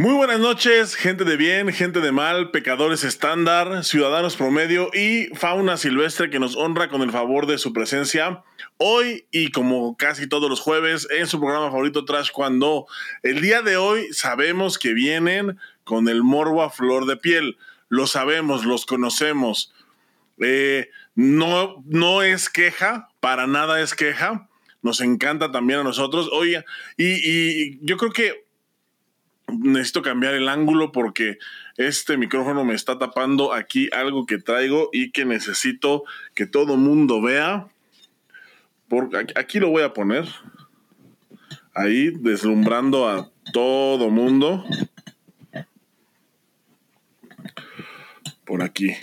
[0.00, 5.76] Muy buenas noches, gente de bien, gente de mal, pecadores estándar, ciudadanos promedio y fauna
[5.76, 8.42] silvestre que nos honra con el favor de su presencia.
[8.78, 12.86] Hoy y como casi todos los jueves en su programa favorito Trash Cuando,
[13.22, 17.58] el día de hoy sabemos que vienen con el morbo a flor de piel.
[17.90, 19.74] Lo sabemos, los conocemos.
[20.38, 24.48] Eh, no, no es queja, para nada es queja.
[24.80, 26.30] Nos encanta también a nosotros.
[26.32, 26.64] Oye,
[26.96, 28.49] y, y yo creo que
[29.58, 31.38] necesito cambiar el ángulo porque
[31.76, 36.04] este micrófono me está tapando aquí algo que traigo y que necesito
[36.34, 37.68] que todo mundo vea.
[38.88, 40.26] Porque aquí lo voy a poner.
[41.74, 44.64] Ahí deslumbrando a todo mundo.
[48.44, 48.96] Por aquí.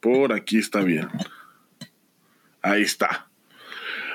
[0.00, 1.08] Por aquí está bien.
[2.62, 3.28] Ahí está.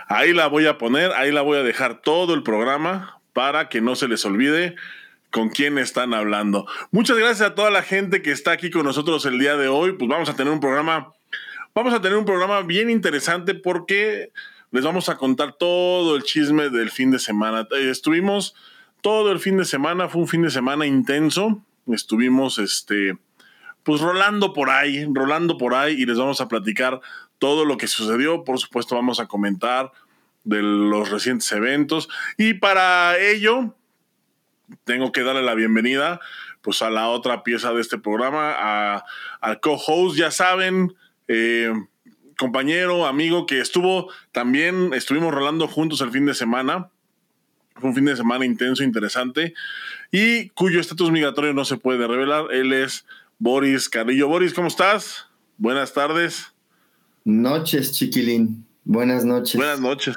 [0.07, 3.81] Ahí la voy a poner, ahí la voy a dejar todo el programa para que
[3.81, 4.75] no se les olvide
[5.35, 6.65] con quién están hablando.
[6.91, 9.91] Muchas gracias a toda la gente que está aquí con nosotros el día de hoy.
[9.91, 11.11] Pues vamos a tener un programa,
[11.73, 14.31] vamos a tener un programa bien interesante porque
[14.71, 17.67] les vamos a contar todo el chisme del fin de semana.
[17.71, 18.55] Eh, estuvimos
[19.01, 21.61] todo el fin de semana, fue un fin de semana intenso.
[21.85, 23.17] Estuvimos, este,
[23.83, 27.01] pues rolando por ahí, rolando por ahí y les vamos a platicar
[27.39, 28.45] todo lo que sucedió.
[28.45, 29.91] Por supuesto, vamos a comentar
[30.45, 33.75] de los recientes eventos y para ello
[34.83, 36.19] tengo que darle la bienvenida
[36.61, 39.05] pues a la otra pieza de este programa, a,
[39.39, 40.95] al co-host, ya saben,
[41.27, 41.71] eh,
[42.37, 46.89] compañero, amigo que estuvo también, estuvimos rolando juntos el fin de semana.
[47.75, 49.53] Fue un fin de semana intenso, interesante,
[50.11, 52.45] y cuyo estatus migratorio no se puede revelar.
[52.51, 53.05] Él es
[53.37, 54.27] Boris Carrillo.
[54.27, 55.27] Boris, ¿cómo estás?
[55.57, 56.53] Buenas tardes.
[57.25, 58.65] Noches, chiquilín.
[58.85, 59.55] Buenas noches.
[59.55, 60.15] Buenas noches.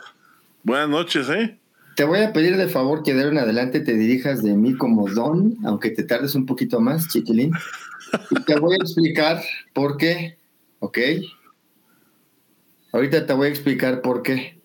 [0.62, 1.58] Buenas noches, ¿eh?
[1.98, 4.76] Te voy a pedir de favor que de ahora en adelante te dirijas de mí
[4.76, 7.50] como Don, aunque te tardes un poquito más, chiquilín.
[8.30, 10.38] Y te voy a explicar por qué,
[10.78, 10.96] ¿ok?
[12.92, 14.60] Ahorita te voy a explicar por qué.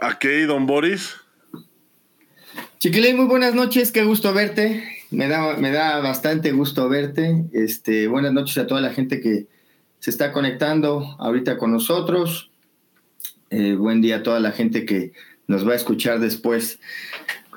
[0.00, 1.14] ¿A qué, don Boris?
[2.80, 4.82] Chiquilín, muy buenas noches, qué gusto verte.
[5.12, 7.44] Me da, me da bastante gusto verte.
[7.52, 9.46] Este, buenas noches a toda la gente que
[10.00, 12.50] se está conectando ahorita con nosotros.
[13.50, 15.12] Eh, buen día a toda la gente que
[15.48, 16.78] nos va a escuchar después.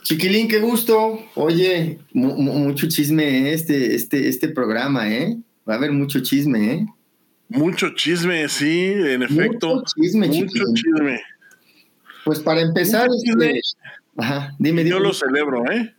[0.01, 1.19] Chiquilín, qué gusto.
[1.35, 5.37] Oye, mucho chisme este, este, este programa, ¿eh?
[5.69, 6.85] Va a haber mucho chisme, ¿eh?
[7.49, 9.75] Mucho chisme, sí, en efecto.
[9.75, 11.21] Mucho chisme, Mucho chisme.
[12.23, 13.59] Pues para empezar, este,
[14.17, 14.89] ajá, dime, dime.
[14.89, 15.93] Yo lo celebro, ¿eh?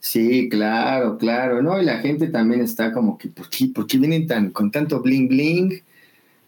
[0.00, 1.80] Sí, claro, claro, ¿no?
[1.80, 5.02] Y la gente también está como que, ¿por qué, ¿por qué vienen tan, con tanto
[5.02, 5.82] bling bling?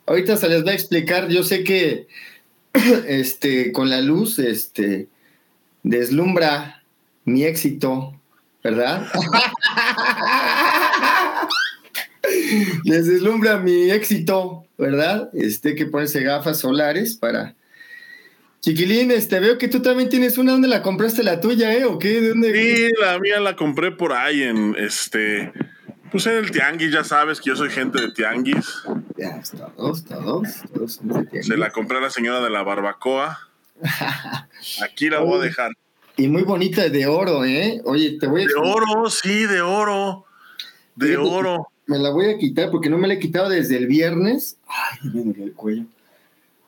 [0.06, 2.06] Ahorita se les va a explicar, yo sé que
[3.06, 5.08] este, con la luz, este,
[5.82, 6.82] deslumbra
[7.24, 8.18] mi éxito,
[8.62, 9.06] ¿verdad?
[12.84, 15.30] Les deslumbra mi éxito, ¿verdad?
[15.34, 17.54] Este, que ponerse gafas solares para.
[18.60, 20.52] Chiquilín, este, veo que tú también tienes una.
[20.52, 21.84] ¿Dónde la compraste la tuya, eh?
[21.84, 22.20] ¿O qué?
[22.20, 22.52] dónde?
[22.52, 25.52] Sí, la mía la compré por ahí en este.
[26.10, 28.82] Pues en el tianguis, ya sabes que yo soy gente de tianguis.
[29.16, 29.42] Ya,
[29.76, 31.00] todos, todos, todos
[31.42, 33.38] Se la compré a la señora de la barbacoa.
[34.82, 35.72] Aquí la voy a dejar.
[36.16, 37.80] Y muy bonita, de oro, ¿eh?
[37.84, 38.46] Oye, te voy a...
[38.46, 40.24] De oro, sí, de oro.
[40.96, 41.68] De oro.
[41.86, 44.58] Me la voy a quitar porque no me la he quitado desde el viernes.
[44.66, 45.84] Ay, me el cuello.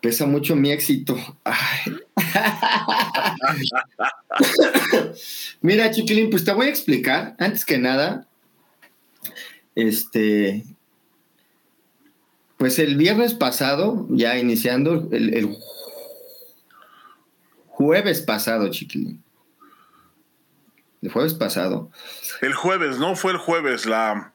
[0.00, 1.16] Pesa mucho mi éxito.
[5.62, 8.26] Mira, chiquilín, pues te voy a explicar, antes que nada,
[9.74, 10.64] este,
[12.56, 15.56] pues el viernes pasado, ya iniciando, el,
[17.66, 19.22] jueves pasado, chiquilín.
[21.02, 21.90] El jueves pasado.
[22.42, 23.16] El jueves, ¿no?
[23.16, 24.34] Fue el jueves la,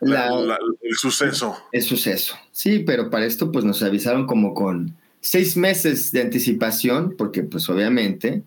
[0.00, 1.56] el suceso.
[1.70, 2.36] El suceso.
[2.50, 7.68] Sí, pero para esto pues nos avisaron como con seis meses de anticipación, porque pues
[7.68, 8.42] obviamente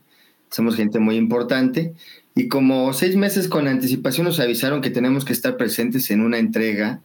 [0.50, 1.96] somos gente muy importante
[2.36, 6.38] y como seis meses con anticipación nos avisaron que tenemos que estar presentes en una
[6.38, 7.00] entrega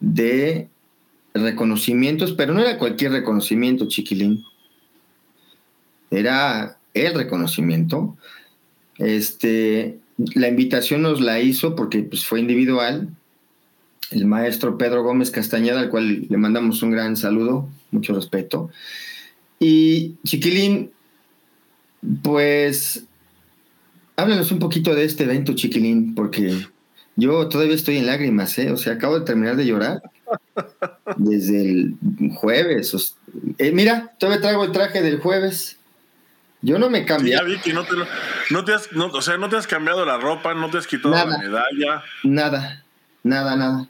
[0.00, 0.68] de
[1.34, 4.44] reconocimientos, pero no era cualquier reconocimiento, chiquilín.
[6.10, 8.16] Era el reconocimiento.
[8.96, 13.10] Este, la invitación nos la hizo porque pues, fue individual
[14.10, 18.70] el maestro Pedro Gómez Castañeda, al cual le mandamos un gran saludo, mucho respeto.
[19.60, 20.92] Y Chiquilín,
[22.22, 23.04] pues
[24.18, 26.66] Háblanos un poquito de este evento, chiquilín, porque
[27.14, 28.72] yo todavía estoy en lágrimas, ¿eh?
[28.72, 30.02] O sea, acabo de terminar de llorar
[31.16, 31.94] desde el
[32.34, 33.14] jueves.
[33.58, 35.78] Eh, mira, todavía traigo el traje del jueves.
[36.62, 37.34] Yo no me cambié.
[37.36, 37.92] ya vi que no te,
[38.50, 41.14] no te has, o sea, no te has cambiado la ropa, no te has quitado
[41.14, 42.02] la medalla.
[42.24, 42.84] Nada,
[43.22, 43.88] nada, nada.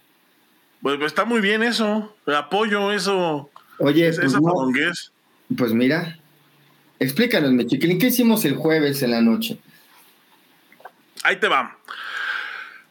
[0.82, 3.48] Pues, pues, está muy bien eso, apoyo eso.
[3.78, 5.10] Oye, pues,
[5.56, 6.18] pues mira,
[6.98, 9.58] explícanos, chiquilín, ¿qué hicimos el jueves en la noche?
[11.22, 11.76] Ahí te va.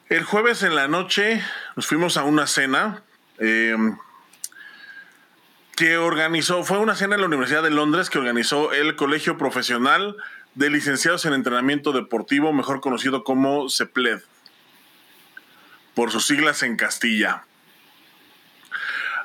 [0.10, 1.44] El jueves en la noche
[1.76, 3.04] nos fuimos a una cena.
[3.40, 3.76] Eh,
[5.78, 10.18] que organizó, fue una cena en la Universidad de Londres que organizó el Colegio Profesional
[10.56, 14.22] de Licenciados en Entrenamiento Deportivo, mejor conocido como CEPLED,
[15.94, 17.44] por sus siglas en Castilla.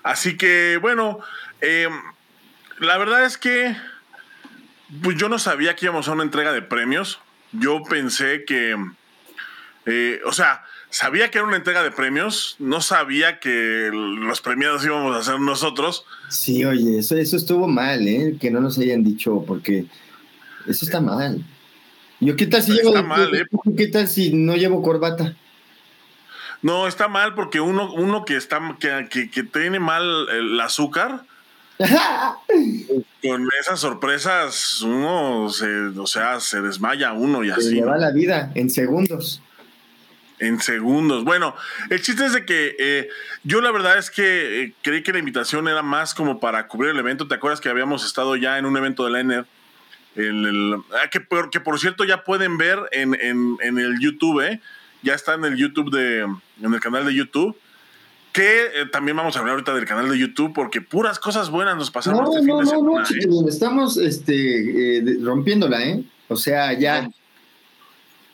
[0.02, 1.20] Así que, bueno,
[1.62, 1.88] eh,
[2.81, 3.75] la verdad es que
[5.02, 7.19] pues yo no sabía que íbamos a una entrega de premios.
[7.52, 8.76] Yo pensé que,
[9.87, 14.84] eh, o sea, sabía que era una entrega de premios, no sabía que los premiados
[14.84, 16.04] íbamos a ser nosotros.
[16.28, 18.37] Sí, oye, eso, eso estuvo mal, ¿eh?
[18.40, 19.87] Que no nos hayan dicho, porque
[20.66, 21.44] eso está mal.
[22.20, 23.46] Yo, ¿qué tal si llevo, mal, ¿eh?
[23.76, 25.34] ¿Qué tal si no llevo corbata?
[26.62, 31.25] No, está mal porque uno, uno que está que, que, tiene mal el azúcar,
[31.78, 37.62] con esas sorpresas, uno se, o sea, se desmaya uno y así.
[37.62, 39.42] Se lleva la vida en segundos
[40.42, 41.24] en segundos.
[41.24, 41.54] Bueno,
[41.88, 43.08] el chiste es de que eh,
[43.44, 46.90] yo la verdad es que eh, creí que la invitación era más como para cubrir
[46.90, 47.28] el evento.
[47.28, 49.46] ¿Te acuerdas que habíamos estado ya en un evento de la ENER?
[50.16, 54.60] El, ah, que, por, que, por cierto ya pueden ver en, el YouTube, ¿eh?
[55.02, 57.56] ya está en el YouTube de, en el canal de YouTube.
[58.32, 61.90] Que también vamos a hablar ahorita del canal de YouTube porque puras cosas buenas nos
[61.90, 63.06] pasaron este fin de semana.
[63.29, 66.05] No, estamos este, rompiéndola, ¿eh?
[66.29, 67.11] O sea, ya.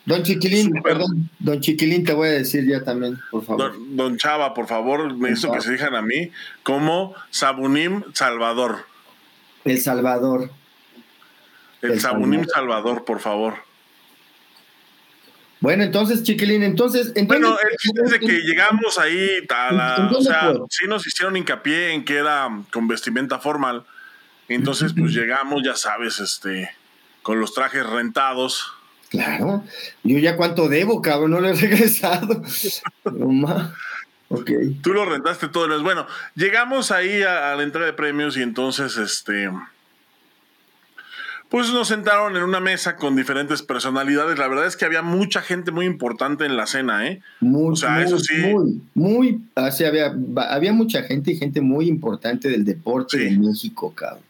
[0.09, 3.75] Don Chiquilín, perdón, don Chiquilín, te voy a decir ya también, por favor.
[3.91, 6.31] Don, Chava, por favor, me hizo que se digan a mí
[6.63, 8.87] como Sabunim Salvador.
[9.65, 10.51] El Salvador.
[11.83, 13.05] El, Sabunim Salvador.
[13.05, 13.68] por favor.
[15.61, 17.13] Bueno, entonces, Chiquilín, entonces...
[17.27, 19.29] bueno, el chiste es de que llegamos ahí,
[20.15, 23.85] o sea, sí nos hicieron hincapié en que era con vestimenta formal.
[24.49, 26.71] Entonces, pues llegamos, ya sabes, este,
[27.23, 28.73] con los trajes rentados
[29.09, 29.65] Claro,
[30.03, 32.43] yo ya cuánto debo, cabrón, no lo he regresado.
[34.29, 34.75] okay.
[34.83, 35.75] Tú lo rentaste todo.
[35.75, 39.51] el Bueno, llegamos ahí a, la entrega de premios y entonces, este,
[41.49, 44.39] pues nos sentaron en una mesa con diferentes personalidades.
[44.39, 47.23] La verdad es que había mucha gente muy importante en la cena, ¿eh?
[47.41, 48.37] Muy, o sea, eso sí.
[48.37, 50.15] Muy, muy, había,
[50.51, 54.29] había mucha gente y gente muy importante del deporte de México, cabrón.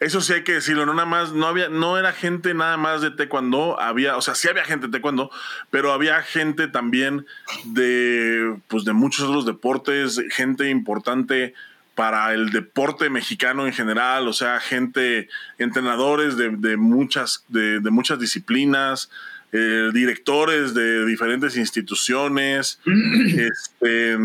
[0.00, 3.00] Eso sí hay que decirlo, no nada más, no había, no era gente nada más
[3.00, 5.30] de taekwondo, había, o sea, sí había gente de taekwondo,
[5.70, 7.26] pero había gente también
[7.64, 11.54] de, pues de muchos otros deportes, gente importante
[11.94, 19.10] para el deporte mexicano en general, o sea, gente, entrenadores de, muchas, de, muchas disciplinas,
[19.52, 22.80] eh, directores de diferentes instituciones,
[23.26, 24.18] este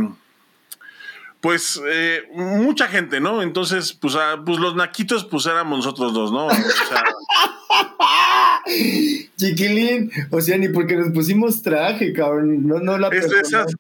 [1.42, 3.42] pues eh, mucha gente, ¿no?
[3.42, 6.48] Entonces, pues, ah, pues los naquitos, pues éramos nosotros dos, ¿no?
[6.48, 7.04] O sea,
[9.38, 12.68] Chiquilín, o sea, ni porque nos pusimos traje, cabrón.
[12.68, 13.74] No, no la es de esas,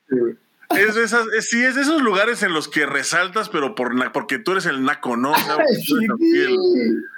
[0.77, 4.39] es de esas, sí, es de esos lugares en los que resaltas, pero por porque
[4.39, 5.33] tú eres el naco, ¿no?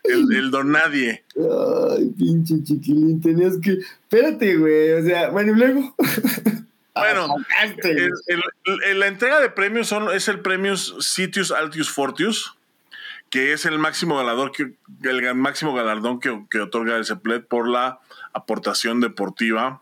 [0.03, 1.24] El, el, don nadie.
[1.36, 3.74] Ay, pinche chiquilín, tenías que.
[3.74, 4.94] Espérate, güey.
[4.94, 5.95] O sea, bueno, y luego.
[6.93, 7.36] Bueno,
[8.96, 12.58] la entrega de premios son, es el premio Sitius Altius Fortius,
[13.29, 18.00] que es el máximo galardón que, el máximo galardón que, otorga el CEPLET por la
[18.34, 19.81] aportación deportiva,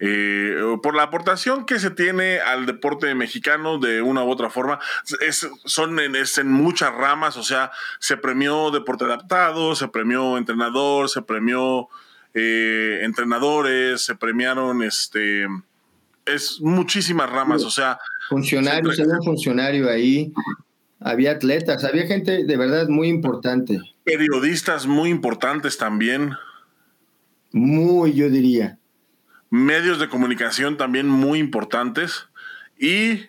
[0.00, 4.78] eh, por la aportación que se tiene al deporte mexicano de una u otra forma.
[5.20, 10.38] Es, son en, es en muchas ramas, o sea, se premió deporte adaptado, se premió
[10.38, 11.88] entrenador, se premió
[12.32, 15.46] eh, entrenadores, se premiaron este
[16.26, 17.98] es muchísimas ramas, o sea.
[18.28, 20.32] Funcionarios, había un funcionario ahí,
[21.00, 23.78] había atletas, había gente de verdad muy importante.
[24.04, 26.32] Periodistas muy importantes también.
[27.52, 28.79] Muy, yo diría.
[29.50, 32.28] Medios de comunicación también muy importantes.
[32.78, 33.26] Y,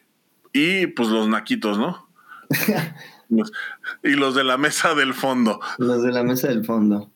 [0.54, 2.08] y pues los naquitos, ¿no?
[4.04, 5.60] y los de la mesa del fondo.
[5.78, 7.12] Los de la mesa del fondo.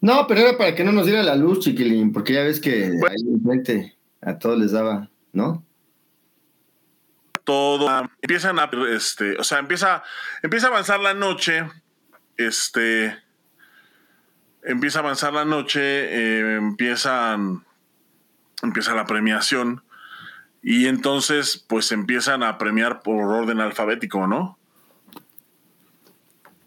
[0.00, 2.90] No, pero era para que no nos diera la luz, chiquilín, porque ya ves que
[3.08, 5.64] ahí enfrente a todos les daba, ¿no?
[7.44, 10.02] Todo empiezan a, este, o sea, empieza,
[10.42, 11.64] empieza a avanzar la noche,
[12.36, 13.16] este,
[14.64, 17.64] empieza a avanzar la noche, eh, empiezan,
[18.62, 19.82] empieza la premiación
[20.62, 24.58] y entonces, pues empiezan a premiar por orden alfabético, ¿no?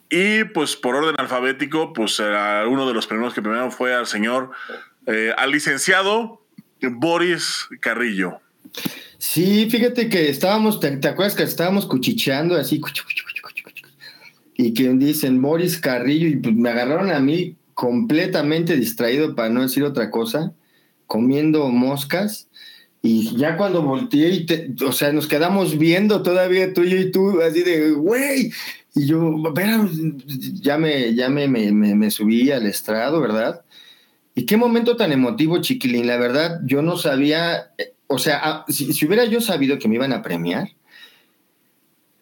[0.10, 4.52] Y pues por orden alfabético, pues uno de los premios que primero fue al señor,
[5.08, 6.42] eh, al licenciado
[6.82, 8.40] Boris Carrillo.
[9.18, 12.82] Sí, fíjate que estábamos, ¿te, acuerdas que estábamos cuchicheando así?
[14.58, 19.62] Y que dicen Boris Carrillo, y pues me agarraron a mí completamente distraído, para no
[19.62, 20.54] decir otra cosa,
[21.08, 22.50] comiendo moscas.
[23.02, 27.62] Y ya cuando volteé, y o sea, nos quedamos viendo todavía tú y tú, así
[27.62, 28.52] de, güey.
[28.96, 29.44] Y yo,
[30.54, 33.64] ya, me, ya me, me, me, subí al estrado, ¿verdad?
[34.34, 36.08] Y qué momento tan emotivo, chiquilín.
[36.08, 39.88] La verdad, yo no sabía, eh, o sea, ah, si, si, hubiera yo sabido que
[39.88, 40.70] me iban a premiar,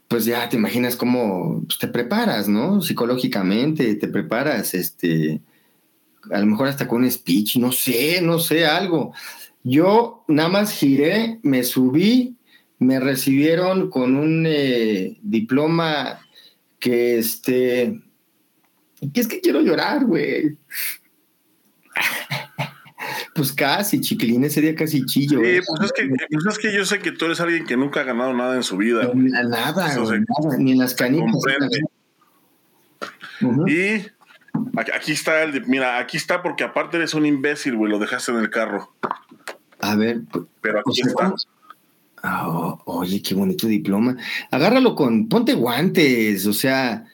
[0.07, 2.81] pues ya te imaginas cómo pues, te preparas, ¿no?
[2.81, 5.41] Psicológicamente, te preparas, este,
[6.31, 9.13] a lo mejor hasta con un speech, no sé, no sé, algo.
[9.63, 12.37] Yo nada más giré, me subí,
[12.79, 16.19] me recibieron con un eh, diploma
[16.79, 18.01] que este,
[19.13, 20.57] que es que quiero llorar, güey.
[23.35, 25.39] Pues casi, chiquilín, ese día casi chillo.
[25.39, 28.01] Sí, pues es, que, pues es que yo sé que tú eres alguien que nunca
[28.01, 29.11] ha ganado nada en su vida.
[29.13, 29.95] Nada,
[30.57, 31.33] ni en las canicas.
[33.67, 34.05] Y
[34.93, 38.39] aquí está el, mira, aquí está porque aparte eres un imbécil, güey, lo dejaste en
[38.39, 38.93] el carro.
[39.79, 40.21] A ver,
[40.61, 41.33] pero aquí está.
[42.23, 44.15] Ah, oye, qué bonito diploma.
[44.49, 47.05] Agárralo con, ponte guantes, o sea,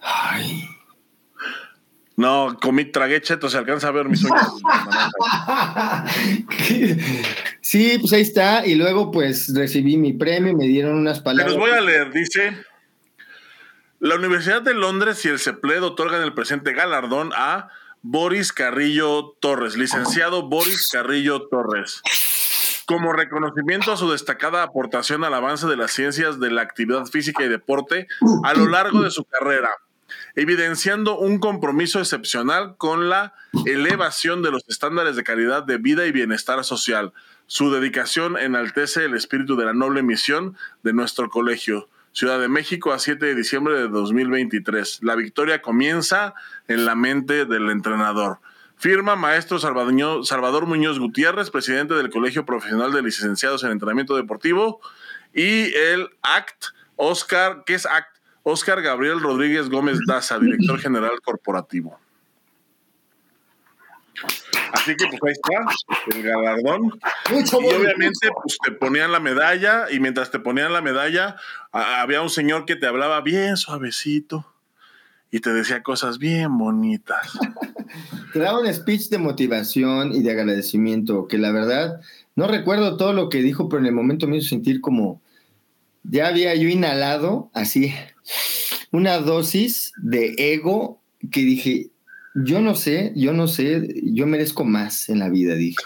[0.00, 0.64] ay.
[2.16, 4.52] No, comí tragué cheto, se alcanza a ver mis uñas.
[7.60, 8.64] sí, pues ahí está.
[8.64, 11.56] Y luego, pues recibí mi premio, me dieron unas palabras.
[11.56, 12.12] los voy a leer.
[12.12, 12.52] Dice:
[14.02, 17.68] La Universidad de Londres y el CEPLED otorgan el presente galardón a
[18.02, 22.02] Boris Carrillo Torres, licenciado Boris Carrillo Torres.
[22.84, 27.44] Como reconocimiento a su destacada aportación al avance de las ciencias de la actividad física
[27.44, 28.08] y deporte
[28.42, 29.70] a lo largo de su carrera
[30.34, 33.34] evidenciando un compromiso excepcional con la
[33.66, 37.12] elevación de los estándares de calidad de vida y bienestar social.
[37.46, 41.88] Su dedicación enaltece el espíritu de la noble misión de nuestro colegio.
[42.12, 45.00] Ciudad de México a 7 de diciembre de 2023.
[45.02, 46.34] La victoria comienza
[46.68, 48.40] en la mente del entrenador.
[48.76, 54.80] Firma maestro Salvador Muñoz Gutiérrez, presidente del Colegio Profesional de Licenciados en Entrenamiento Deportivo,
[55.32, 56.66] y el ACT,
[56.96, 58.18] Oscar, ¿qué es ACT?
[58.42, 61.98] Oscar Gabriel Rodríguez Gómez Daza, director general corporativo.
[64.72, 66.98] Así que pues ahí está, el galardón.
[67.30, 71.36] y obviamente pues te ponían la medalla y mientras te ponían la medalla
[71.70, 74.46] había un señor que te hablaba bien suavecito
[75.30, 77.38] y te decía cosas bien bonitas.
[78.32, 82.00] te daba un speech de motivación y de agradecimiento que la verdad
[82.34, 85.20] no recuerdo todo lo que dijo, pero en el momento me hizo sentir como
[86.02, 87.94] ya había yo inhalado así
[88.90, 91.00] una dosis de ego
[91.30, 91.91] que dije,
[92.34, 95.82] yo no sé, yo no sé, yo merezco más en la vida, dije.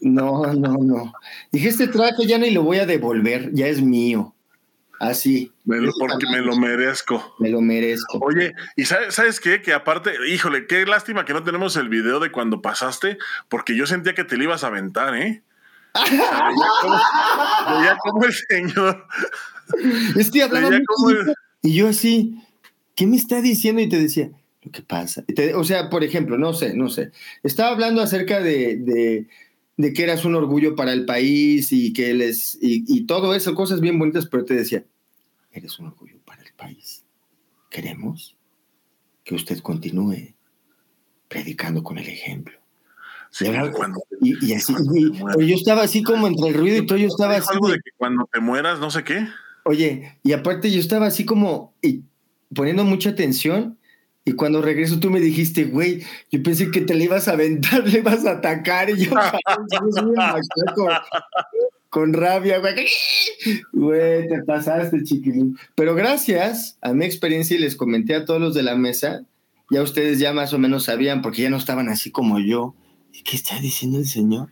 [0.00, 1.12] No, no, no.
[1.50, 4.34] Dije, este traje ya ni lo voy a devolver, ya es mío.
[5.00, 5.52] Así.
[5.64, 7.34] porque me lo merezco.
[7.38, 8.18] Me lo merezco.
[8.20, 9.62] Oye, ¿y sabes, sabes qué?
[9.62, 13.18] Que aparte, híjole, qué lástima que no tenemos el video de cuando pasaste,
[13.48, 15.42] porque yo sentía que te lo ibas a aventar, ¿eh?
[15.94, 19.06] veía como, el señor.
[20.16, 20.78] Estoy hablando
[21.62, 22.42] y yo así,
[22.94, 23.80] ¿qué me está diciendo?
[23.80, 24.30] Y te decía,
[24.70, 25.24] que pasa.
[25.54, 27.10] o sea, por ejemplo, no sé, no sé.
[27.42, 29.26] Estaba hablando acerca de,
[29.76, 33.54] de, que eras un orgullo para el país y que él es, y, todo eso,
[33.54, 34.84] cosas bien bonitas, pero te decía,
[35.52, 37.04] eres un orgullo para el país.
[37.70, 38.36] Queremos
[39.24, 40.34] que usted continúe
[41.28, 42.58] predicando con el ejemplo.
[43.30, 43.44] Sí,
[43.74, 44.74] cuando y, así,
[45.12, 47.48] yo estaba así como entre el ruido y todo, yo estaba así.
[47.52, 49.28] Algo de que cuando te mueras, no sé qué.
[49.64, 52.04] Oye, y aparte yo estaba así como y
[52.54, 53.77] poniendo mucha atención
[54.28, 57.82] y cuando regreso tú me dijiste, güey, yo pensé que te le ibas a aventar,
[57.88, 59.10] le ibas a atacar y yo
[60.74, 60.90] con,
[61.88, 62.74] con rabia, güey.
[63.72, 65.56] Güey, te pasaste, chiquilín.
[65.74, 69.22] Pero gracias a mi experiencia y les comenté a todos los de la mesa,
[69.70, 72.74] ya ustedes ya más o menos sabían porque ya no estaban así como yo.
[73.24, 74.50] ¿Qué está diciendo el señor?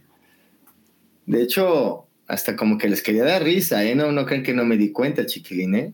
[1.26, 3.94] De hecho, hasta como que les quería dar risa, ¿eh?
[3.94, 5.92] No, no creen que no me di cuenta, chiquilín, ¿eh?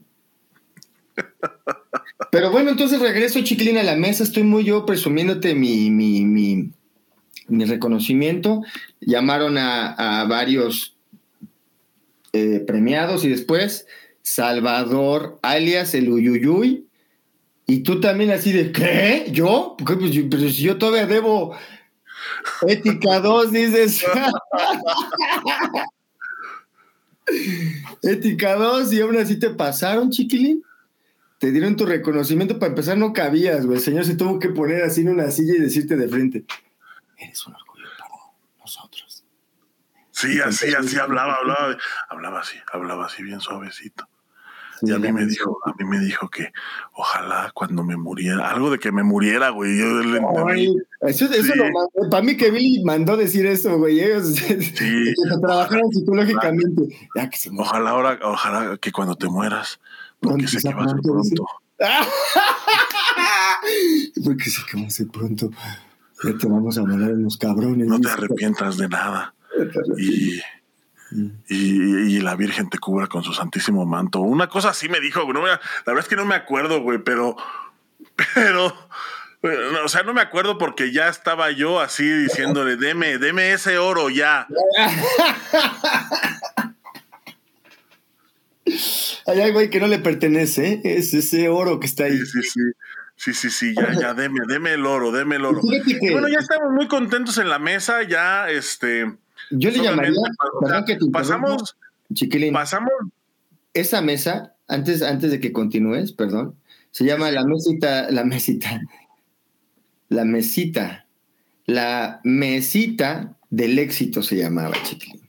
[2.31, 4.23] Pero bueno, entonces regreso, chiquilín, a la mesa.
[4.25, 6.71] Estoy muy yo presumiéndote mi, mi, mi,
[7.49, 8.63] mi reconocimiento.
[9.01, 10.97] Llamaron a, varios
[12.33, 13.87] eh, premiados y después
[14.23, 16.87] Salvador, alias el Uyuyuy.
[17.67, 19.27] Y tú también así de, ¿qué?
[19.31, 19.77] ¿Yo?
[19.85, 19.99] Pues,
[20.31, 21.55] pero si yo todavía debo
[22.67, 24.05] ética 2, dices.
[28.03, 30.63] Ética 2 y aún así te pasaron, chiquilín.
[31.43, 32.61] Te dieron tu reconocimiento.
[32.61, 33.79] Para empezar, no cabías, güey.
[33.79, 36.45] El señor se tuvo que poner así en una silla y decirte de frente:
[37.19, 38.15] Eres un orgullo para
[38.61, 39.25] nosotros.
[40.13, 41.77] Sí, así, así hablaba, hablaba,
[42.09, 44.09] hablaba así, hablaba así bien suavecito.
[44.83, 46.53] Y a mí me dijo, a mí me dijo que
[46.93, 49.79] ojalá cuando me muriera, algo de que me muriera, güey.
[49.79, 53.99] Yo le Ay, eso, eso lo mandó, para mí que Billy mandó decir eso, güey.
[53.99, 55.13] Ellos sí.
[55.41, 56.83] trabajaron psicológicamente.
[57.17, 59.81] Ya que se ojalá ahora, ojalá que cuando te mueras,
[60.23, 61.47] porque sé que va a ser pronto.
[64.25, 65.51] porque sé que va a ser pronto.
[66.25, 67.87] Ya te vamos a mandar unos cabrones.
[67.87, 69.35] No te arrepientas de nada.
[69.99, 70.41] Y
[71.49, 74.21] y, la Virgen te cubra con su santísimo manto.
[74.21, 77.37] Una cosa así me dijo, no la verdad es que no me acuerdo, güey, pero,
[78.35, 78.75] pero,
[79.85, 84.09] o sea, no me acuerdo porque ya estaba yo así diciéndole, deme, deme ese oro
[84.09, 84.47] ya.
[89.27, 90.81] Hay algo ahí que no le pertenece, ¿eh?
[90.85, 92.19] es ese oro que está ahí.
[92.19, 92.61] Sí, sí, sí.
[93.15, 95.61] Sí, sí, sí, ya, ya, deme, deme el oro, deme el oro.
[95.63, 99.05] bueno, ya estamos muy contentos en la mesa, ya, este,
[99.51, 100.15] yo le llamaría,
[100.87, 101.77] que pasamos,
[102.13, 102.91] chiquilín, pasamos.
[103.75, 106.57] Esa mesa, antes, antes de que continúes, perdón,
[106.91, 108.81] se llama la mesita, la mesita,
[110.09, 111.07] la mesita,
[111.67, 115.29] la mesita del éxito se llamaba, chiquilín.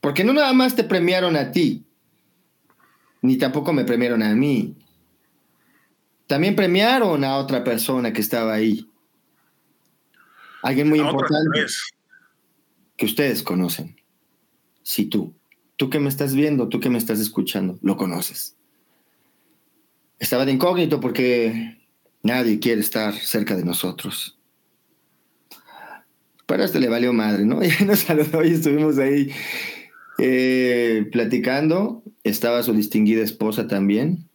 [0.00, 1.84] Porque no nada más te premiaron a ti,
[3.24, 4.76] ni tampoco me premiaron a mí.
[6.26, 8.86] También premiaron a otra persona que estaba ahí.
[10.62, 11.64] Alguien muy importante
[12.98, 13.96] que ustedes conocen.
[14.82, 15.34] Si tú,
[15.76, 18.56] tú que me estás viendo, tú que me estás escuchando, lo conoces.
[20.18, 21.78] Estaba de incógnito porque
[22.22, 24.38] nadie quiere estar cerca de nosotros.
[26.44, 27.60] Pero a este le valió madre, ¿no?
[27.64, 29.32] Y nos saludó y estuvimos ahí
[30.18, 32.02] eh, platicando.
[32.22, 34.28] Estaba su distinguida esposa también.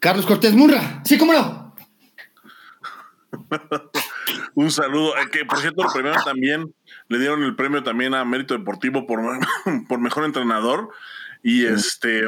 [0.00, 1.74] Carlos Cortés Murra, sí, cómo no.
[4.54, 6.74] Un saludo, eh, que por cierto, lo primero también
[7.08, 9.20] le dieron el premio también a Mérito Deportivo por,
[9.88, 10.90] por mejor entrenador.
[11.42, 12.24] Y este.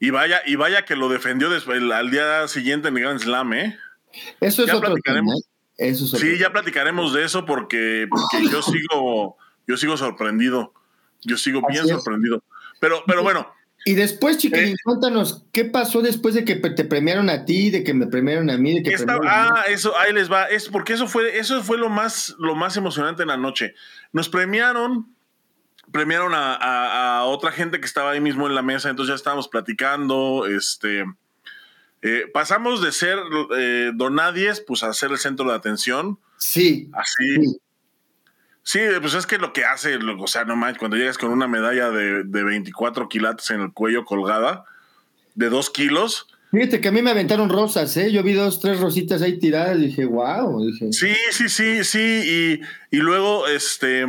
[0.00, 3.52] Y vaya, y vaya que lo defendió después, al día siguiente en el Grand Slam,
[3.52, 3.78] ¿eh?
[4.40, 5.32] Eso es otro tema.
[5.76, 5.94] ¿eh?
[5.94, 8.08] sí, ya platicaremos de eso porque,
[8.50, 10.72] yo sigo, yo sigo sorprendido.
[11.22, 12.42] Yo sigo bien sorprendido.
[12.80, 13.48] Pero, pero bueno,
[13.84, 17.84] y después, chiquilín, eh, cuéntanos, ¿qué pasó después de que te premiaron a ti, de
[17.84, 18.74] que me premiaron a mí?
[18.74, 20.44] De que ah, eso, ahí les va.
[20.44, 23.74] Es porque eso fue, eso fue lo más, lo más emocionante en la noche.
[24.12, 25.14] Nos premiaron,
[25.92, 30.46] premiaron a, otra gente que estaba ahí mismo en la mesa, entonces ya estábamos platicando.
[30.46, 31.04] Este,
[32.02, 33.18] eh, pasamos de ser
[33.56, 36.18] eh, donadies, pues a ser el centro de atención.
[36.36, 36.90] Sí.
[36.92, 37.36] Así.
[37.36, 37.60] Sí,
[39.00, 41.90] pues es que lo que hace, o sea, no manches, cuando llegas con una medalla
[41.90, 44.64] de, de 24 kilates en el cuello colgada,
[45.34, 46.26] de 2 kilos.
[46.50, 48.10] Fíjate que a mí me aventaron rosas, ¿eh?
[48.10, 50.62] Yo vi dos, tres rositas ahí tiradas y dije, wow.
[50.92, 52.60] Sí, sí, sí, sí.
[52.90, 54.06] Y, y luego, este.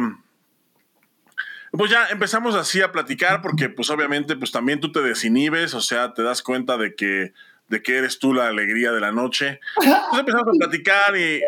[1.72, 5.82] Pues ya empezamos así a platicar porque, pues obviamente, pues también tú te desinhibes, o
[5.82, 7.34] sea, te das cuenta de que
[7.70, 9.60] de que eres tú la alegría de la noche.
[9.78, 11.42] Entonces empezamos a platicar y,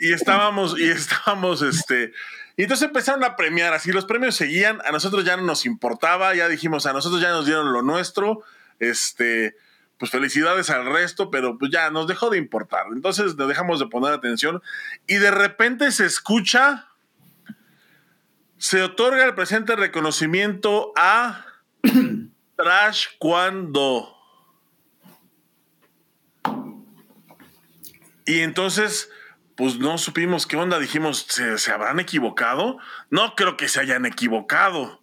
[0.00, 2.12] y estábamos, y estábamos, este,
[2.56, 6.34] y entonces empezaron a premiar, así los premios seguían, a nosotros ya no nos importaba,
[6.34, 8.42] ya dijimos, a nosotros ya nos dieron lo nuestro,
[8.80, 9.56] este,
[9.98, 12.86] pues felicidades al resto, pero pues ya nos dejó de importar.
[12.92, 14.62] Entonces nos dejamos de poner atención
[15.06, 16.88] y de repente se escucha,
[18.58, 21.46] se otorga el presente reconocimiento a
[22.56, 24.13] Trash cuando
[28.26, 29.10] Y entonces,
[29.54, 32.78] pues no supimos qué onda, dijimos, ¿se, habrán equivocado?
[33.10, 35.00] No creo que se hayan equivocado.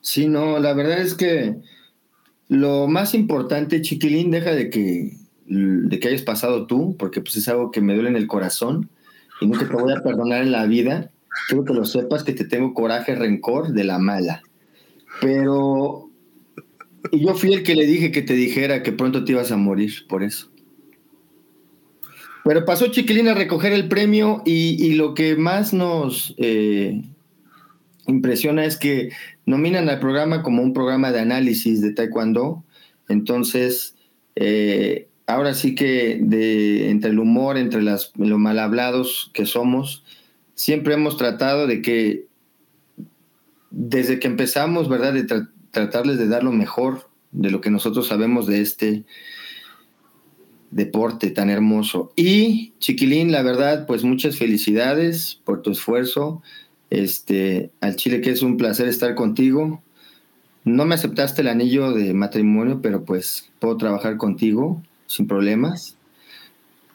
[0.00, 1.56] Sí, no, la verdad es que
[2.48, 7.48] lo más importante, chiquilín, deja de que, de que hayas pasado tú, porque pues es
[7.48, 8.88] algo que me duele en el corazón
[9.40, 11.10] y nunca te voy a perdonar en la vida.
[11.48, 14.42] Quiero que lo sepas que te tengo coraje, rencor de la mala.
[15.20, 16.08] Pero
[17.10, 19.56] y yo fui el que le dije que te dijera que pronto te ibas a
[19.56, 20.50] morir por eso.
[22.48, 27.02] Pero pasó Chiquilín a recoger el premio y, lo que más nos eh,
[28.06, 29.10] impresiona es que
[29.44, 32.64] nominan al programa como un programa de análisis de Taekwondo.
[33.06, 33.96] Entonces,
[34.34, 36.12] eh, ahora sí que
[36.88, 40.02] entre el humor, entre las, lo mal hablados que somos,
[40.54, 42.28] siempre hemos tratado de que,
[43.70, 45.12] desde que empezamos, ¿verdad?
[45.12, 45.26] De
[45.70, 49.04] tratarles de dar lo mejor de lo que nosotros sabemos de este
[50.70, 52.12] deporte tan hermoso.
[52.16, 56.42] Y Chiquilín, la verdad, pues muchas felicidades por tu esfuerzo.
[56.90, 59.82] Este, al Chile que es un placer estar contigo.
[60.64, 65.96] no me aceptaste el anillo de matrimonio, pero pues puedo trabajar contigo sin problemas.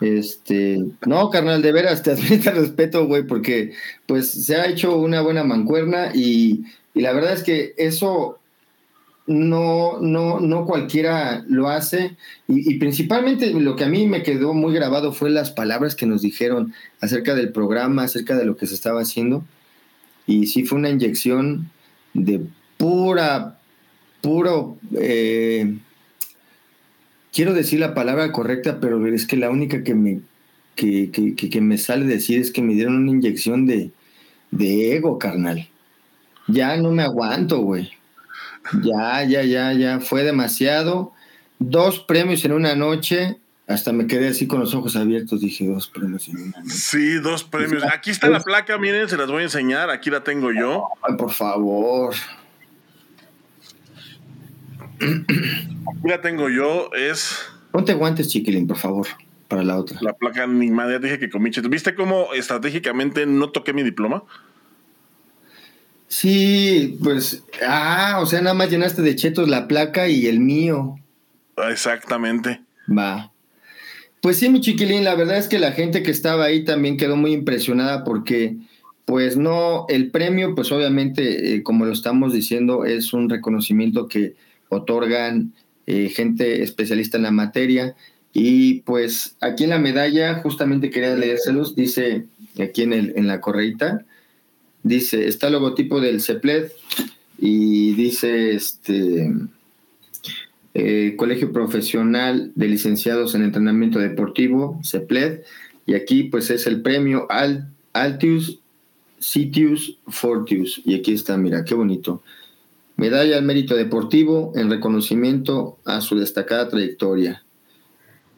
[0.01, 3.73] Este, no, carnal, de veras, te admito respeto, güey, porque
[4.05, 8.39] pues se ha hecho una buena mancuerna y, y la verdad es que eso
[9.25, 12.17] no, no, no cualquiera lo hace.
[12.47, 16.21] Y, principalmente lo que a mí me quedó muy grabado fue las palabras que nos
[16.21, 19.43] dijeron acerca del programa, acerca de lo que se estaba haciendo.
[20.27, 21.69] Y sí fue una inyección
[22.13, 22.41] de
[22.77, 23.59] pura,
[24.21, 25.77] puro, eh,
[27.33, 30.21] quiero decir la palabra correcta, pero es que la única que me,
[30.75, 33.91] que, que, me sale decir es que me dieron una inyección de,
[34.51, 35.67] de ego, carnal.
[36.47, 37.91] Ya no me aguanto, güey.
[38.83, 41.13] Ya, ya, ya, ya, fue demasiado.
[41.59, 43.37] Dos premios en una noche.
[43.67, 45.41] Hasta me quedé así con los ojos abiertos.
[45.41, 46.75] Dije, dos premios en una noche.
[46.75, 47.83] Sí, dos premios.
[47.83, 49.89] Aquí está la placa, miren, se las voy a enseñar.
[49.89, 50.87] Aquí la tengo yo.
[51.01, 52.13] Ay, por favor.
[54.99, 56.89] Aquí la tengo yo.
[56.93, 57.37] Es.
[57.71, 59.07] Ponte guantes, chiquilín, por favor,
[59.47, 59.97] para la otra.
[60.01, 61.61] La placa, ni madre, dije que comiche.
[61.61, 64.23] ¿Viste cómo estratégicamente no toqué mi diploma?
[66.13, 70.99] Sí, pues, ah, o sea, nada más llenaste de chetos la placa y el mío.
[71.71, 72.61] Exactamente.
[72.87, 73.31] Va.
[74.21, 77.15] Pues sí, mi chiquilín, la verdad es que la gente que estaba ahí también quedó
[77.15, 78.57] muy impresionada porque,
[79.05, 84.35] pues no, el premio, pues obviamente, eh, como lo estamos diciendo, es un reconocimiento que
[84.69, 85.53] otorgan
[85.87, 87.95] eh, gente especialista en la materia.
[88.33, 92.27] Y pues aquí en la medalla, justamente quería leérselos, dice
[92.61, 94.05] aquí en, el, en la correita,
[94.83, 96.71] dice, está el logotipo del CEPLED
[97.37, 99.31] y dice este
[100.73, 105.41] eh, Colegio Profesional de Licenciados en Entrenamiento Deportivo, CEPLED,
[105.85, 107.27] y aquí pues es el premio
[107.93, 108.59] Altius
[109.19, 112.21] Citius Fortius, y aquí está, mira, qué bonito.
[112.95, 117.43] Medalla al mérito deportivo en reconocimiento a su destacada trayectoria.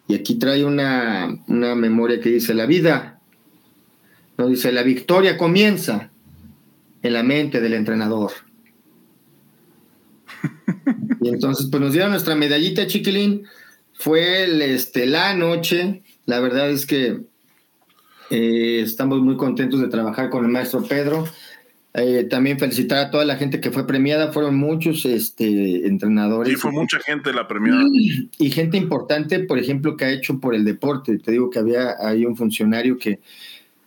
[0.07, 3.19] Y aquí trae una, una memoria que dice, la vida,
[4.37, 6.11] no dice, la victoria comienza
[7.05, 8.31] en la mente del entrenador.
[11.21, 13.45] Y entonces, pues nos dieron nuestra medallita, chiquilín.
[13.93, 16.03] Fue este, la noche.
[16.25, 17.21] La verdad es que
[18.29, 21.25] eh, estamos muy contentos de trabajar con el maestro Pedro.
[21.95, 24.31] Eh, también felicitar a toda la gente que fue premiada.
[24.33, 26.53] Fueron muchos este, entrenadores.
[26.53, 27.85] Y fue mucha gente la premiada.
[28.37, 31.17] Y, gente importante, por ejemplo, que ha hecho por el deporte.
[31.17, 33.19] Te digo que había hay un funcionario que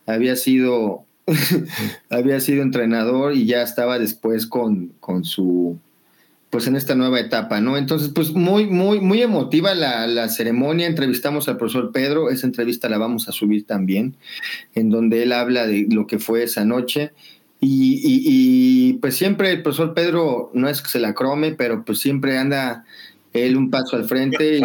[0.05, 1.05] había sido
[2.09, 5.79] había sido entrenador y ya estaba después con, con su,
[6.49, 7.77] pues en esta nueva etapa, ¿no?
[7.77, 10.87] Entonces, pues muy, muy, muy emotiva la, ceremonia.
[10.87, 14.15] Entrevistamos al profesor Pedro, esa entrevista la vamos a subir también,
[14.73, 17.11] en donde él habla de lo que fue esa noche.
[17.61, 22.37] Y, pues siempre el profesor Pedro no es que se la crome, pero pues siempre
[22.37, 22.85] anda
[23.33, 24.59] él un paso al frente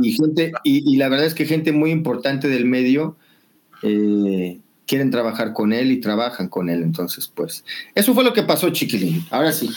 [0.00, 3.16] y, gente, y, la verdad es que gente muy importante del medio
[3.82, 4.60] eh,
[4.90, 6.82] quieren trabajar con él y trabajan con él.
[6.82, 9.24] Entonces, pues, eso fue lo que pasó, chiquilín.
[9.30, 9.70] Ahora sí.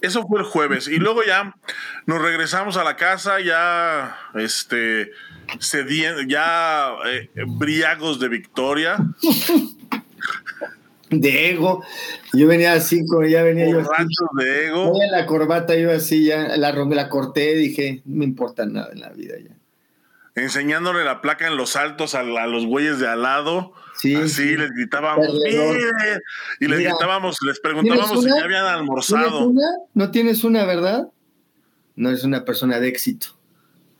[0.00, 0.88] Eso fue el jueves.
[0.88, 1.54] Y luego ya
[2.06, 5.10] nos regresamos a la casa, ya, este,
[6.26, 8.96] ya eh, briagos de victoria.
[11.10, 11.84] de ego.
[12.32, 14.04] Yo venía así, ya venía yo así.
[14.38, 14.94] de ego.
[15.10, 19.10] la corbata yo así, ya la, la corté, dije, no me importa nada en la
[19.10, 19.57] vida ya.
[20.38, 24.56] Enseñándole la placa en los altos a, a los güeyes de al lado Sí, Así
[24.56, 25.26] les gritábamos,
[26.60, 29.52] y les gritábamos, les preguntábamos si ya habían almorzado.
[29.92, 31.08] ¿No tienes una, verdad?
[31.96, 33.26] No eres una persona de éxito.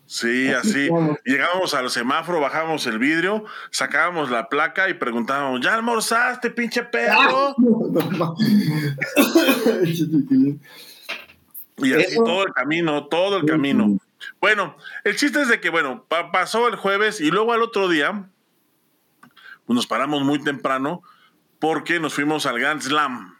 [0.05, 0.87] Sí, así.
[1.25, 7.55] Llegábamos al semáforo, bajábamos el vidrio, sacábamos la placa y preguntábamos, ¿ya almorzaste, pinche perro?
[11.77, 13.97] y así todo el camino, todo el camino.
[14.39, 18.29] Bueno, el chiste es de que, bueno, pasó el jueves y luego al otro día
[19.69, 21.03] pues nos paramos muy temprano
[21.59, 23.37] porque nos fuimos al Grand Slam.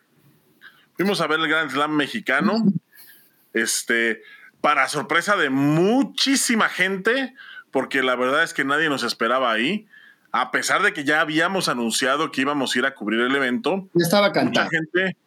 [0.96, 2.56] Fuimos a ver el Grand Slam mexicano.
[3.54, 4.22] Este,
[4.62, 7.34] para sorpresa de muchísima gente,
[7.72, 9.88] porque la verdad es que nadie nos esperaba ahí.
[10.32, 13.90] A pesar de que ya habíamos anunciado que íbamos a ir a cubrir el evento.
[13.96, 14.70] Ya estaba cantado.
[14.70, 15.18] gente,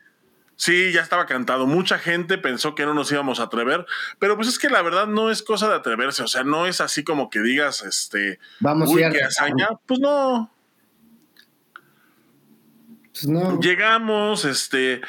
[0.63, 1.67] sí, ya estaba cantado.
[1.67, 3.85] Mucha gente pensó que no nos íbamos a atrever,
[4.21, 6.23] pero pues es que la verdad no es cosa de atreverse.
[6.23, 9.71] O sea, no es así como que digas, este, vamos uy, a qué hazaña.
[9.87, 10.53] Pues no,
[13.13, 13.27] pues
[13.61, 15.01] llegamos, este,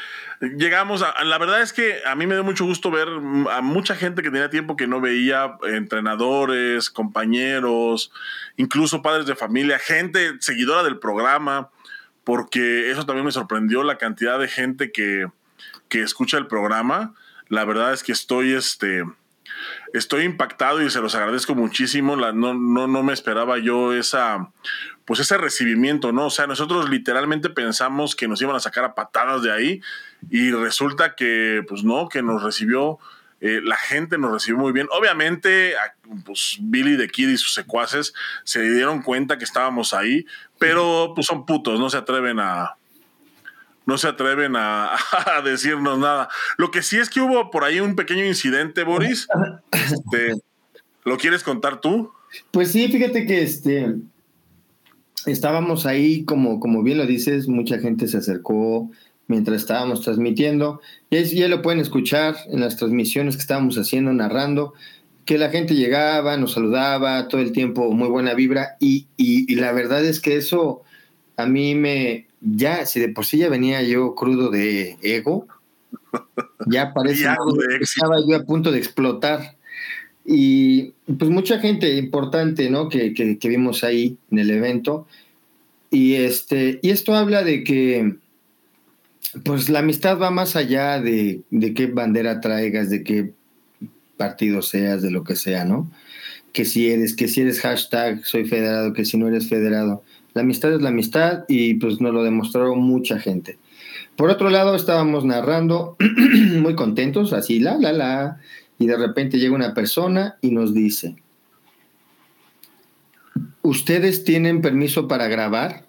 [0.41, 3.07] llegamos a, la verdad es que a mí me dio mucho gusto ver
[3.51, 8.11] a mucha gente que tenía tiempo que no veía, entrenadores, compañeros,
[8.57, 11.69] incluso padres de familia, gente seguidora del programa,
[12.23, 15.27] porque eso también me sorprendió la cantidad de gente que,
[15.93, 17.13] que escucha el programa.
[17.49, 19.03] La verdad es que estoy, este,
[19.93, 22.15] estoy impactado y se los agradezco muchísimo.
[22.15, 24.49] La, no, no, no me esperaba yo esa,
[25.05, 26.25] pues ese recibimiento, ¿no?
[26.25, 29.81] O sea, nosotros literalmente pensamos que nos iban a sacar a patadas de ahí
[30.31, 32.97] y resulta que, pues no, que nos recibió,
[33.39, 34.87] eh, la gente nos recibió muy bien.
[34.89, 35.75] Obviamente,
[36.25, 40.25] pues Billy de Kid y sus secuaces se dieron cuenta que estábamos ahí,
[40.57, 42.77] pero pues son putos, no se atreven a,
[43.85, 44.97] no se atreven a,
[45.43, 46.29] decirnos nada.
[46.57, 49.27] Lo que sí es que hubo por ahí un pequeño incidente, Boris.
[49.71, 50.41] Este,
[51.03, 52.11] ¿Lo quieres contar tú?
[52.51, 53.95] Pues sí, fíjate que este
[55.25, 58.91] estábamos ahí, como, como bien lo dices, mucha gente se acercó
[59.27, 60.81] mientras estábamos transmitiendo.
[61.09, 64.73] Y ya lo pueden escuchar en las transmisiones que estábamos haciendo, narrando,
[65.25, 68.75] que la gente llegaba, nos saludaba, todo el tiempo muy buena vibra.
[68.79, 70.83] Y, y, y la verdad es que eso
[71.37, 75.47] a mí me, ya, si de por sí ya venía yo crudo de ego,
[76.67, 77.23] ya parece
[77.77, 79.57] que estaba yo a punto de explotar.
[80.25, 82.87] Y pues mucha gente importante, ¿no?
[82.87, 85.05] Que, que, que, vimos ahí en el evento.
[85.89, 88.15] Y, este, y esto habla de que,
[89.43, 93.33] pues la amistad va más allá de, de qué bandera traigas, de qué
[94.15, 95.91] partido seas, de lo que sea, ¿no?
[96.53, 100.03] Que si eres, que si eres hashtag soy federado, que si no eres federado.
[100.33, 103.57] La amistad es la amistad y pues nos lo demostraron mucha gente.
[104.15, 105.95] Por otro lado, estábamos narrando
[106.59, 108.39] muy contentos, así, la, la, la,
[108.79, 111.15] y de repente llega una persona y nos dice,
[113.61, 115.85] ¿ustedes tienen permiso para grabar?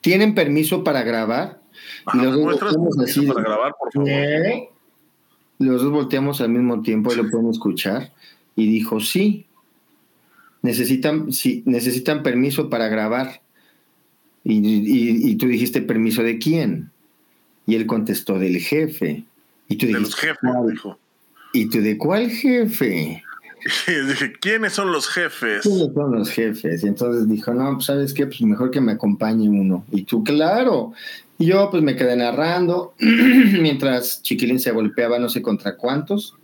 [0.00, 1.60] ¿Tienen permiso para grabar?
[2.04, 4.08] Ajá, y los dos volteamos así, para grabar, por favor.
[4.08, 4.68] ¿eh?
[5.58, 8.12] Los dos volteamos al mismo tiempo y lo pueden escuchar.
[8.56, 9.46] Y dijo, sí,
[10.64, 13.42] necesitan, sí, necesitan permiso para grabar.
[14.44, 16.90] Y, y, y, tú dijiste, ¿permiso de quién?
[17.66, 19.24] Y él contestó, del jefe.
[19.68, 20.98] Y tú de dijiste, los jefes, dijo.
[21.52, 23.22] ¿Y tú de cuál jefe?
[23.86, 25.62] Dije, ¿quiénes son los jefes?
[25.62, 26.82] ¿Quiénes son los jefes?
[26.82, 29.84] Y entonces dijo, no, pues sabes qué, pues mejor que me acompañe uno.
[29.90, 30.92] Y tú, claro.
[31.38, 36.34] Y yo pues me quedé narrando mientras Chiquilín se golpeaba no sé contra cuántos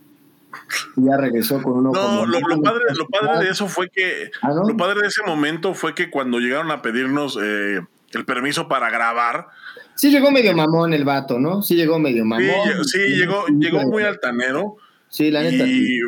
[0.95, 1.91] y ya regresó con uno.
[1.91, 4.67] No, lo, lo, padre, lo padre de eso fue que, ¿Ah, no?
[4.67, 7.81] lo padre de ese momento fue que cuando llegaron a pedirnos eh,
[8.13, 9.47] el permiso para grabar.
[9.95, 11.61] Sí llegó medio mamón el vato, ¿no?
[11.61, 12.45] Sí llegó medio mamón.
[12.85, 14.77] Sí, sí llegó, llegó muy altanero.
[15.09, 15.65] Sí, la neta.
[15.65, 15.99] Y,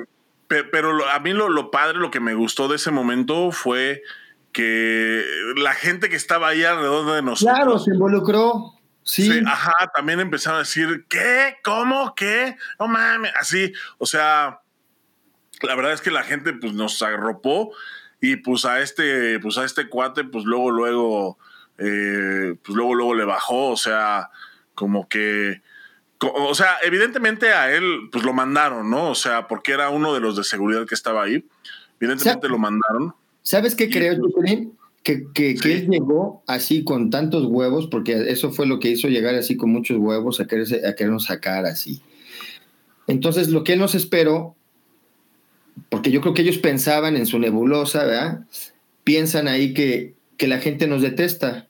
[0.48, 4.04] pero a mí lo, lo padre, lo que me gustó de ese momento fue
[4.52, 5.24] que
[5.58, 7.56] la gente que estaba ahí alrededor de nosotros.
[7.56, 8.74] Claro, se involucró.
[9.04, 9.32] Sí.
[9.32, 9.42] sí.
[9.46, 11.58] Ajá, también empezaron a decir, ¿qué?
[11.64, 12.16] ¿Cómo?
[12.16, 12.56] ¿Qué?
[12.80, 14.62] No mames, así, o sea,
[15.62, 17.72] la verdad es que la gente pues nos arropó
[18.22, 21.38] y pues a este, pues a este cuate, pues luego, luego,
[21.78, 24.30] eh, pues luego, luego le bajó, o sea,
[24.76, 25.62] como que,
[26.20, 29.10] o sea, evidentemente a él, pues lo mandaron, ¿no?
[29.10, 31.46] O sea, porque era uno de los de seguridad que estaba ahí,
[32.00, 33.14] evidentemente lo mandaron.
[33.42, 34.78] ¿Sabes qué creo, Chuculín?
[35.04, 35.60] Que, que, sí.
[35.60, 39.58] que, él llegó así con tantos huevos, porque eso fue lo que hizo llegar así
[39.58, 42.02] con muchos huevos a, quererse, a querernos sacar así.
[43.08, 44.56] Entonces, lo que él nos esperó,
[45.90, 48.46] porque yo creo que ellos pensaban en su nebulosa, ¿verdad?
[49.04, 51.68] Piensan ahí que, que la gente nos detesta,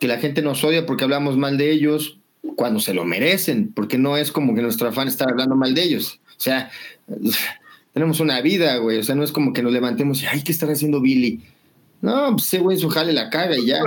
[0.00, 2.18] que la gente nos odia porque hablamos mal de ellos
[2.56, 5.82] cuando se lo merecen, porque no es como que nuestro afán estar hablando mal de
[5.82, 6.20] ellos.
[6.36, 6.70] O sea,
[7.94, 8.98] tenemos una vida, güey.
[8.98, 11.40] O sea, no es como que nos levantemos y, ay, ¿qué estará haciendo Billy?
[12.02, 13.80] No, pues ese güey su jale la caga y ya.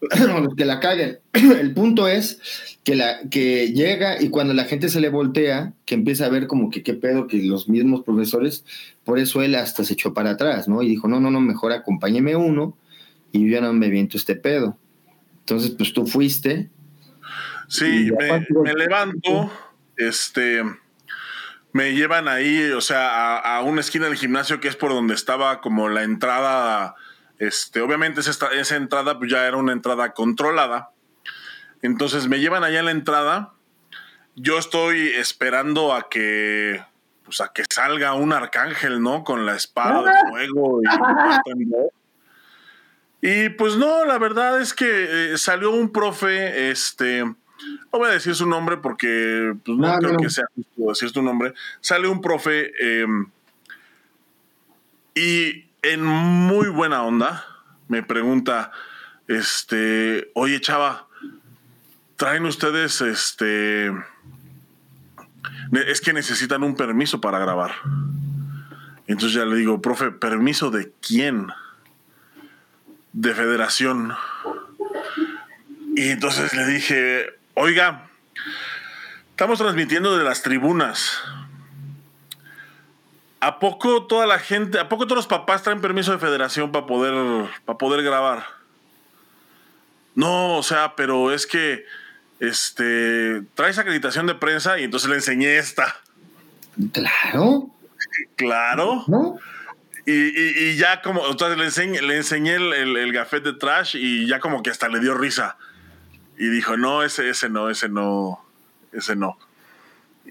[0.56, 1.18] que la caguen.
[1.32, 2.40] El punto es
[2.84, 6.46] que, la, que llega y cuando la gente se le voltea, que empieza a ver
[6.46, 8.64] como que qué pedo, que los mismos profesores,
[9.04, 10.80] por eso él hasta se echó para atrás, ¿no?
[10.80, 12.78] Y dijo, no, no, no, mejor acompáñeme uno
[13.32, 14.78] y yo no me viento este pedo.
[15.40, 16.70] Entonces, pues tú fuiste.
[17.68, 19.50] Sí, me, me levanto,
[19.96, 20.62] este
[21.72, 25.14] me llevan ahí, o sea, a, a, una esquina del gimnasio que es por donde
[25.14, 26.94] estaba como la entrada,
[27.38, 30.90] este, obviamente esa, esa entrada pues ya era una entrada controlada.
[31.80, 33.52] Entonces me llevan allá a la entrada.
[34.36, 36.82] Yo estoy esperando a que,
[37.24, 39.24] pues a que salga un arcángel, ¿no?
[39.24, 40.80] Con la espada de fuego
[43.20, 47.24] y, y pues no, la verdad es que eh, salió un profe, este,
[47.92, 50.18] no voy a decir su nombre porque pues, no, no, creo no.
[50.18, 51.54] que sea justo decir su nombre.
[51.80, 53.06] Sale un profe eh,
[55.14, 57.44] y en muy buena onda
[57.88, 58.72] me pregunta,
[59.28, 61.08] este, oye chava,
[62.16, 63.92] traen ustedes, este,
[65.86, 67.72] es que necesitan un permiso para grabar.
[69.06, 71.48] Entonces ya le digo, profe, ¿permiso de quién?
[73.12, 74.14] De federación.
[75.94, 78.08] Y entonces le dije, Oiga,
[79.42, 81.20] Estamos transmitiendo de las tribunas.
[83.40, 86.86] ¿A poco toda la gente, a poco todos los papás traen permiso de federación para
[86.86, 88.44] poder, para poder grabar?
[90.14, 91.84] No, o sea, pero es que
[92.38, 95.96] este traes acreditación de prensa y entonces le enseñé esta.
[96.92, 97.70] Claro.
[98.36, 99.04] Claro.
[99.08, 99.38] ¿No?
[100.06, 104.38] Y, ya como, entonces le enseñé, le enseñé el, el, gafet de trash y ya
[104.38, 105.56] como que hasta le dio risa.
[106.42, 108.44] Y dijo, no, ese, ese no, ese no,
[108.90, 109.38] ese no.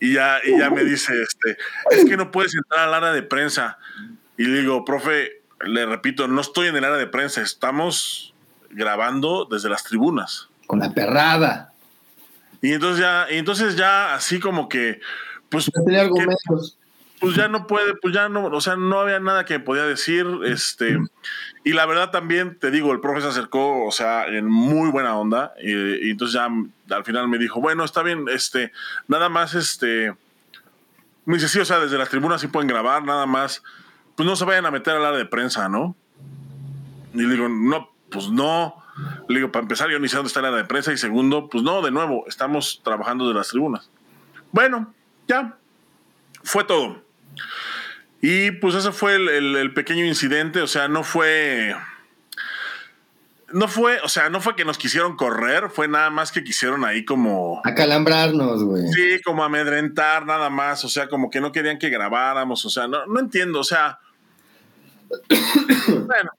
[0.01, 1.57] Y ya, y ya me dice, este,
[1.89, 3.77] es que no puedes entrar al área de prensa.
[4.37, 8.33] Y le digo, profe, le repito, no estoy en el área de prensa, estamos
[8.71, 10.49] grabando desde las tribunas.
[10.67, 11.71] Con la perrada.
[12.61, 14.99] Y entonces ya, y entonces ya así como que,
[15.47, 15.71] pues...
[15.73, 16.77] No tenía argumentos
[17.21, 20.25] pues ya no puede, pues ya no, o sea, no había nada que podía decir,
[20.43, 20.97] este,
[21.63, 25.15] y la verdad también, te digo, el profe se acercó, o sea, en muy buena
[25.15, 26.49] onda, y, entonces ya
[26.95, 28.71] al final me dijo, bueno, está bien, este,
[29.07, 30.15] nada más, este,
[31.25, 33.61] me dice, sí, o sea, desde las tribunas sí pueden grabar, nada más,
[34.15, 35.95] pues no se vayan a meter al área de prensa, ¿no?
[37.13, 38.83] Y digo, no, pues no,
[39.29, 41.49] le digo, para empezar, yo ni sé dónde está el área de prensa, y segundo,
[41.49, 43.91] pues no, de nuevo, estamos trabajando de las tribunas.
[44.51, 44.91] Bueno,
[45.27, 45.55] ya,
[46.41, 47.10] fue todo.
[48.21, 51.75] Y pues ese fue el, pequeño incidente, o sea, no fue...
[53.53, 56.85] No fue, o sea, no fue que nos quisieron correr, fue nada más que quisieron
[56.85, 57.61] ahí como...
[57.65, 58.87] Acalambrarnos, güey.
[58.93, 62.87] Sí, como amedrentar nada más, o sea, como que no querían que grabáramos, o sea,
[62.87, 63.99] no, no entiendo, o sea...
[65.87, 66.31] bueno,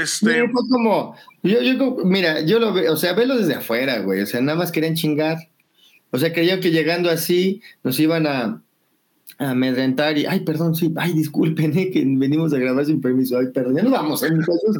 [0.00, 0.48] este...
[0.48, 4.26] fue como, yo, yo, mira, yo lo veo, o sea, velo desde afuera, güey, o
[4.26, 5.36] sea, nada más querían chingar.
[6.10, 8.62] O sea, creían que llegando así nos iban a,
[9.38, 13.48] amedrentar y, ay, perdón, sí, ay, disculpen, eh, que venimos a grabar sin permiso, ay,
[13.52, 14.78] perdón, ya no vamos, ¿eh, muchachos?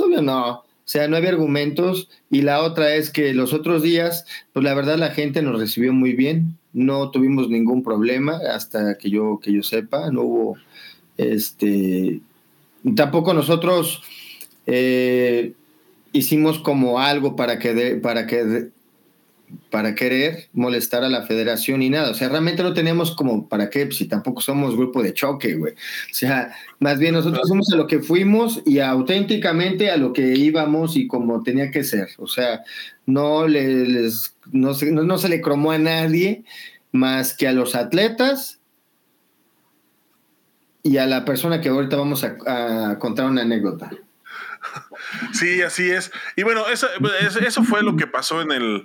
[0.00, 4.26] Obvio no, o sea, no había argumentos y la otra es que los otros días,
[4.52, 9.10] pues la verdad la gente nos recibió muy bien, no tuvimos ningún problema hasta que
[9.10, 10.56] yo, que yo sepa, no hubo,
[11.16, 12.20] este,
[12.96, 14.02] tampoco nosotros
[14.66, 15.52] eh,
[16.12, 18.70] hicimos como algo para que, para que
[19.70, 22.10] para querer molestar a la federación y nada.
[22.10, 25.72] O sea, realmente no tenemos como para qué, si tampoco somos grupo de choque, güey.
[25.72, 30.36] O sea, más bien nosotros somos a lo que fuimos y auténticamente a lo que
[30.36, 32.08] íbamos y como tenía que ser.
[32.18, 32.62] O sea,
[33.06, 36.44] no, les, no, se, no, se le cromó a nadie
[36.92, 38.60] más que a los atletas
[40.82, 43.90] y a la persona que ahorita vamos a, contar una anécdota.
[45.32, 46.12] Sí, así es.
[46.36, 46.86] Y bueno, eso,
[47.44, 48.84] eso fue lo que pasó en el,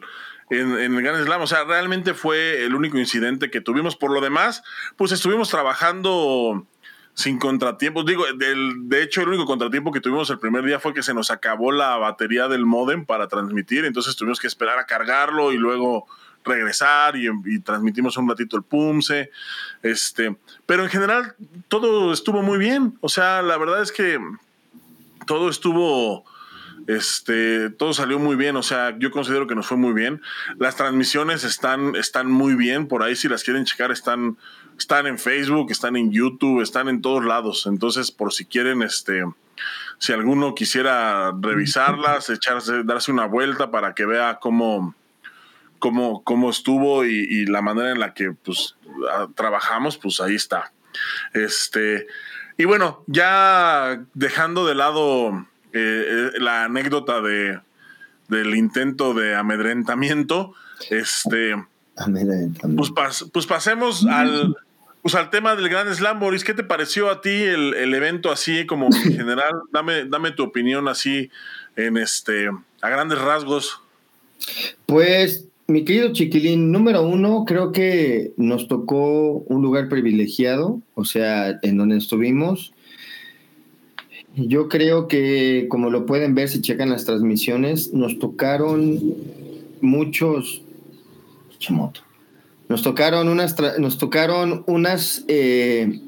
[0.50, 1.42] en, el Gran Slam.
[1.42, 3.96] O sea, realmente fue el único incidente que tuvimos.
[3.96, 4.64] Por lo demás,
[4.96, 6.66] pues estuvimos trabajando
[7.14, 8.06] sin contratiempos.
[8.06, 11.14] Digo, del, de hecho, el único contratiempo que tuvimos el primer día fue que se
[11.14, 13.86] nos acabó la batería del modem para transmitir.
[13.86, 16.06] Entonces tuvimos que esperar a cargarlo y luego
[16.46, 19.32] regresar y, transmitimos un ratito el PUMSE.
[19.84, 21.36] Este, pero en general
[21.68, 22.98] todo estuvo muy bien.
[23.02, 24.20] O sea, la verdad es que
[25.26, 26.24] todo estuvo
[26.88, 30.22] este, todo salió muy bien, o sea, yo considero que nos fue muy bien.
[30.58, 34.38] Las transmisiones están, están muy bien, por ahí si las quieren checar están,
[34.80, 37.66] están en Facebook, están en YouTube, están en todos lados.
[37.66, 39.24] Entonces, por si quieren, este,
[39.98, 44.96] si alguno quisiera revisarlas, echarse, darse una vuelta para que vea cómo,
[45.80, 48.78] cómo, cómo estuvo y, la manera en la que pues,
[49.36, 50.72] trabajamos, pues ahí está.
[51.34, 52.08] Este,
[52.58, 57.60] y bueno, ya dejando de lado eh, la anécdota de,
[58.28, 60.54] del intento de amedrentamiento,
[60.90, 61.56] este,
[62.76, 64.56] pues, pues, pasemos al,
[65.02, 66.44] pues al tema del Gran Slam, Boris.
[66.44, 69.54] ¿Qué te pareció a ti el, el, evento así como en general?
[69.72, 71.30] Dame, dame tu opinión así
[71.76, 72.50] en este,
[72.82, 73.82] a grandes rasgos.
[74.86, 81.60] Pues, mi querido Chiquilín, número uno, creo que nos tocó un lugar privilegiado, o sea,
[81.62, 82.74] en donde estuvimos
[84.38, 89.02] yo creo que, como lo pueden ver si checan las transmisiones, nos tocaron
[89.82, 90.62] muchos.
[92.70, 93.56] Nos tocaron unas.
[93.80, 95.26] Nos tocaron unas.
[95.28, 96.00] Eh,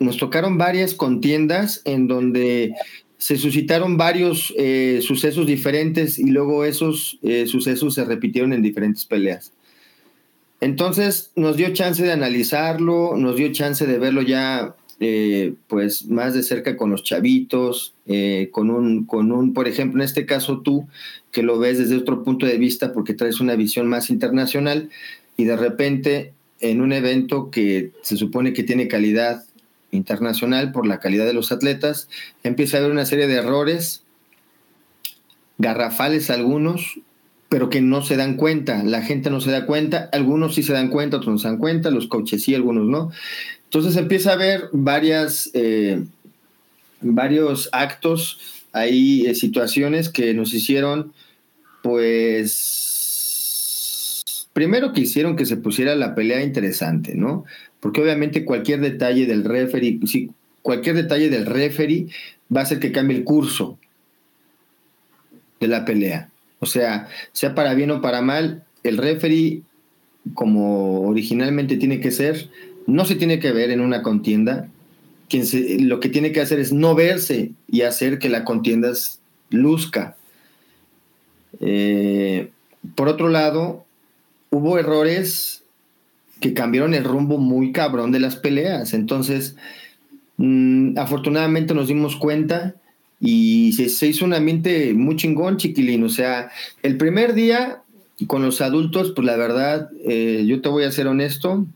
[0.00, 2.72] nos tocaron varias contiendas en donde
[3.18, 9.04] se suscitaron varios eh, sucesos diferentes y luego esos eh, sucesos se repitieron en diferentes
[9.04, 9.52] peleas.
[10.60, 16.34] Entonces nos dio chance de analizarlo, nos dio chance de verlo ya eh, pues más
[16.34, 20.60] de cerca con los chavitos, eh, con, un, con un, por ejemplo, en este caso
[20.60, 20.88] tú,
[21.30, 24.90] que lo ves desde otro punto de vista porque traes una visión más internacional
[25.36, 29.44] y de repente en un evento que se supone que tiene calidad
[29.90, 32.08] internacional por la calidad de los atletas,
[32.42, 34.02] empieza a haber una serie de errores,
[35.58, 37.00] garrafales algunos,
[37.48, 40.74] pero que no se dan cuenta, la gente no se da cuenta, algunos sí se
[40.74, 43.10] dan cuenta, otros no se dan cuenta, los coaches sí, algunos no.
[43.68, 46.02] Entonces empieza a haber varias, eh,
[47.02, 51.12] varios actos, hay eh, situaciones que nos hicieron,
[51.82, 52.94] pues,
[54.54, 57.44] primero que hicieron que se pusiera la pelea interesante, ¿no?
[57.80, 60.30] Porque obviamente cualquier detalle del referee, sí,
[60.62, 62.06] cualquier detalle del referee
[62.54, 63.78] va a hacer que cambie el curso
[65.60, 66.30] de la pelea.
[66.60, 69.60] O sea, sea para bien o para mal, el referee,
[70.32, 72.48] como originalmente tiene que ser,
[72.88, 74.66] no se tiene que ver en una contienda.
[75.28, 75.44] Quien
[75.88, 78.90] lo que tiene que hacer es no verse y hacer que la contienda
[79.50, 80.16] luzca.
[81.60, 82.50] Eh,
[82.94, 83.84] por otro lado,
[84.48, 85.62] hubo errores
[86.40, 88.94] que cambiaron el rumbo muy cabrón de las peleas.
[88.94, 89.56] Entonces,
[90.38, 92.74] mm, afortunadamente nos dimos cuenta
[93.20, 96.04] y se, hizo un ambiente muy chingón, chiquilín.
[96.04, 96.50] O sea,
[96.82, 97.82] el primer día
[98.26, 101.66] con los adultos, pues la verdad, eh, yo te voy a ser honesto,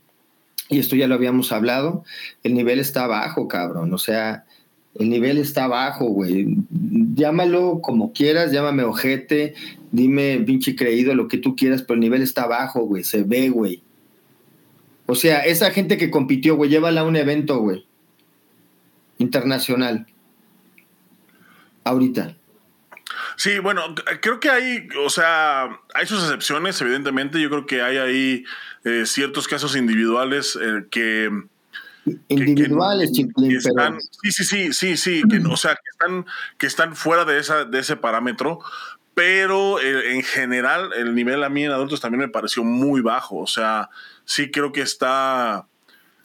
[0.72, 2.04] y esto ya lo habíamos hablado,
[2.42, 3.92] el nivel está bajo, cabrón.
[3.92, 4.44] O sea,
[4.94, 6.56] el nivel está bajo, güey.
[7.14, 9.54] Llámalo como quieras, llámame ojete,
[9.90, 13.04] dime pinche creído, lo que tú quieras, pero el nivel está bajo, güey.
[13.04, 13.82] Se ve, güey.
[15.06, 17.84] O sea, esa gente que compitió, güey, llévala a un evento, güey.
[19.18, 20.06] Internacional
[21.84, 22.36] ahorita.
[23.43, 23.82] Sí, bueno,
[24.20, 27.40] creo que hay, o sea, hay sus excepciones, evidentemente.
[27.40, 28.45] Yo creo que hay ahí
[28.84, 31.28] eh, ciertos casos individuales eh, que.
[32.28, 35.22] Individuales, Sí, sí, sí, sí, sí.
[35.51, 36.26] o sea, que están,
[36.57, 38.61] que están fuera de, esa, de ese parámetro.
[39.14, 43.38] Pero eh, en general, el nivel a mí en adultos también me pareció muy bajo.
[43.38, 43.90] O sea,
[44.24, 45.66] sí creo que está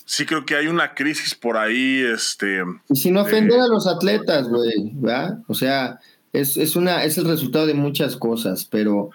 [0.05, 2.63] sí creo que hay una crisis por ahí, este...
[2.88, 5.39] Y sin ofender a los atletas, güey, ¿verdad?
[5.47, 5.99] O sea,
[6.34, 9.11] es, una, es el resultado de muchas cosas, pero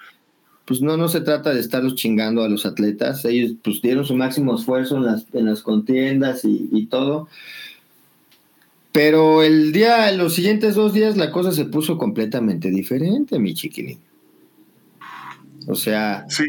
[0.65, 3.25] pues no, no se trata de estarlos chingando a los atletas.
[3.25, 7.29] Ellos pues dieron su máximo esfuerzo en las, en las contiendas y, todo.
[8.93, 13.55] Pero el día, en los siguientes dos días, la cosa se puso completamente diferente, mi
[13.55, 13.99] chiquilín.
[15.67, 16.45] O sea, sí.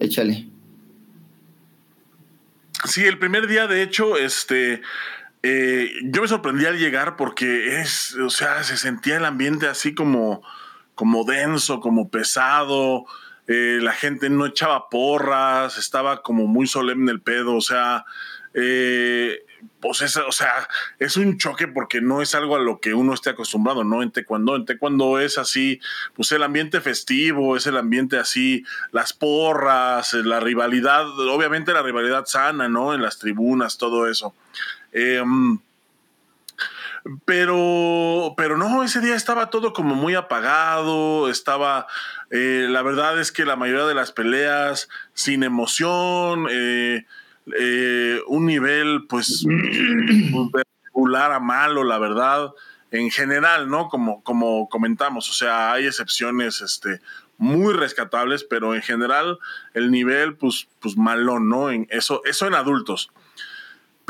[0.00, 0.48] échale.
[2.84, 4.82] Sí, el primer día, de hecho, este,
[5.42, 9.94] eh, yo me sorprendí al llegar porque es, o sea, se sentía el ambiente así
[9.94, 10.42] como,
[10.94, 13.06] como denso, como pesado.
[13.48, 18.04] Eh, la gente no echaba porras, estaba como muy solemne el pedo, o sea,
[18.54, 19.44] eh,
[19.80, 20.68] pues es, o sea,
[21.00, 24.02] es un choque porque no es algo a lo que uno esté acostumbrado, ¿no?
[24.02, 25.80] En taekwondo, en taekwondo es así,
[26.14, 32.26] pues el ambiente festivo, es el ambiente así, las porras, la rivalidad, obviamente la rivalidad
[32.26, 32.94] sana, ¿no?
[32.94, 34.34] En las tribunas, todo eso.
[34.92, 35.58] Em,
[37.24, 41.86] pero, pero no, ese día estaba todo como muy apagado, estaba,
[42.30, 47.04] eh, la verdad es que la mayoría de las peleas sin emoción, eh,
[47.58, 49.44] eh, un nivel pues
[50.94, 52.52] regular a malo, la verdad,
[52.92, 53.88] en general, ¿no?
[53.88, 57.00] Como, como comentamos, o sea, hay excepciones este,
[57.36, 59.38] muy rescatables, pero en general
[59.74, 61.70] el nivel pues, pues malón, ¿no?
[61.70, 63.10] En eso, eso en adultos.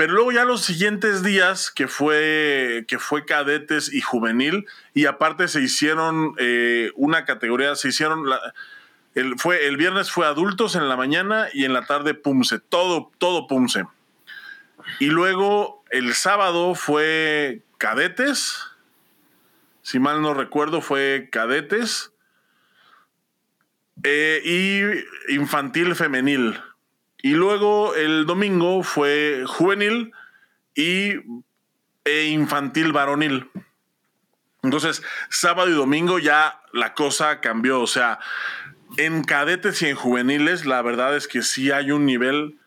[0.03, 5.47] Pero luego ya los siguientes días, que fue, que fue cadetes y juvenil, y aparte
[5.47, 8.25] se hicieron eh, una categoría, se hicieron...
[9.15, 13.13] El, fue, el viernes fue adultos en la mañana y en la tarde Pumse, todo,
[13.19, 13.85] todo Pumse.
[14.99, 18.57] Y luego el sábado fue cadetes,
[19.83, 22.13] si mal no recuerdo fue cadetes
[24.03, 26.59] eh, y infantil femenil.
[27.23, 30.13] Y luego el domingo fue juvenil
[30.75, 31.15] y
[32.05, 33.49] e infantil varonil.
[34.63, 37.81] Entonces, sábado y domingo ya la cosa cambió.
[37.81, 38.19] O sea,
[38.97, 42.59] en cadetes y en juveniles, la verdad es que sí hay un nivel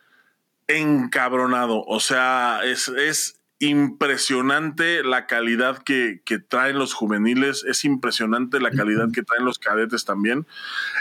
[0.67, 1.83] encabronado.
[1.85, 9.23] O sea, es, impresionante la calidad que, traen los juveniles, es impresionante la calidad que
[9.23, 10.47] traen los cadetes también.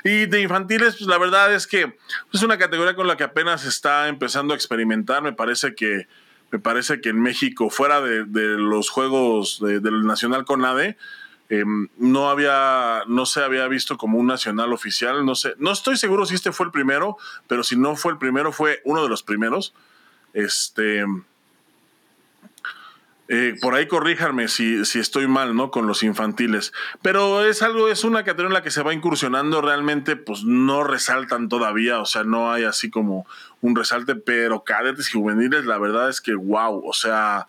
[0.05, 1.97] Y de infantiles, pues la verdad es que
[2.33, 5.23] es una categoría con la que apenas está empezando a experimentar.
[5.23, 6.07] Me parece que,
[6.51, 10.97] me parece que en México, fuera de, los juegos del Nacional Conade,
[11.51, 15.99] Em, no había, no se había visto como un nacional oficial, no sé, no estoy
[15.99, 19.11] seguro si este fue el primero, pero si no fue el primero, fue uno de
[19.11, 19.75] los primeros.
[20.33, 21.05] Este,
[23.29, 25.71] eh, por ahí corríjanme si, si, estoy mal, ¿no?
[25.71, 26.73] Con los infantiles.
[27.01, 29.63] Pero es algo, es una categoría en la que se va incursionando.
[29.63, 32.01] Realmente, pues no resaltan todavía.
[32.01, 33.27] O sea, no hay así como
[33.63, 34.15] un resalte.
[34.15, 36.87] Pero cadetes y juveniles, la verdad es que wow.
[36.87, 37.47] O sea,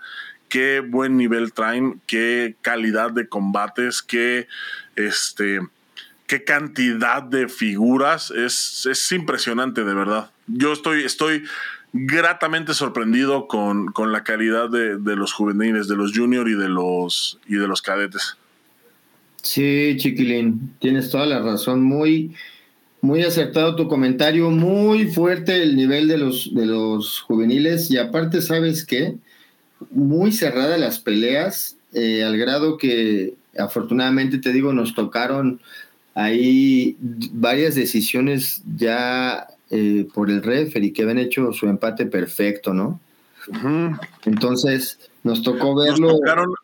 [0.47, 4.47] qué buen nivel traen, qué calidad de combates, qué,
[4.95, 5.59] este,
[6.27, 10.31] qué cantidad de figuras, es, es impresionante de verdad.
[10.47, 11.43] Yo estoy, estoy
[11.97, 16.67] gratamente sorprendido con, con la calidad de, de, los juveniles, de los junior y de
[16.67, 18.35] los, y de los cadetes.
[19.41, 21.83] Sí, Chiquilín, tienes toda la razón.
[21.83, 22.35] Muy,
[22.99, 28.41] muy acertado tu comentario, muy fuerte el nivel de los, de los juveniles y aparte,
[28.41, 29.15] ¿sabes qué?
[29.91, 35.61] Muy cerradas las peleas, eh, al grado que afortunadamente te digo, nos tocaron
[36.13, 42.99] ahí varias decisiones ya eh, por el referee que habían hecho su empate perfecto, ¿no?
[44.25, 46.19] Entonces nos tocó verlo.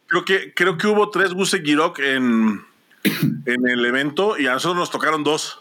[0.08, 2.62] creo que creo que hubo tres Buse Girok en,
[3.46, 5.60] en el evento y a nosotros nos tocaron dos.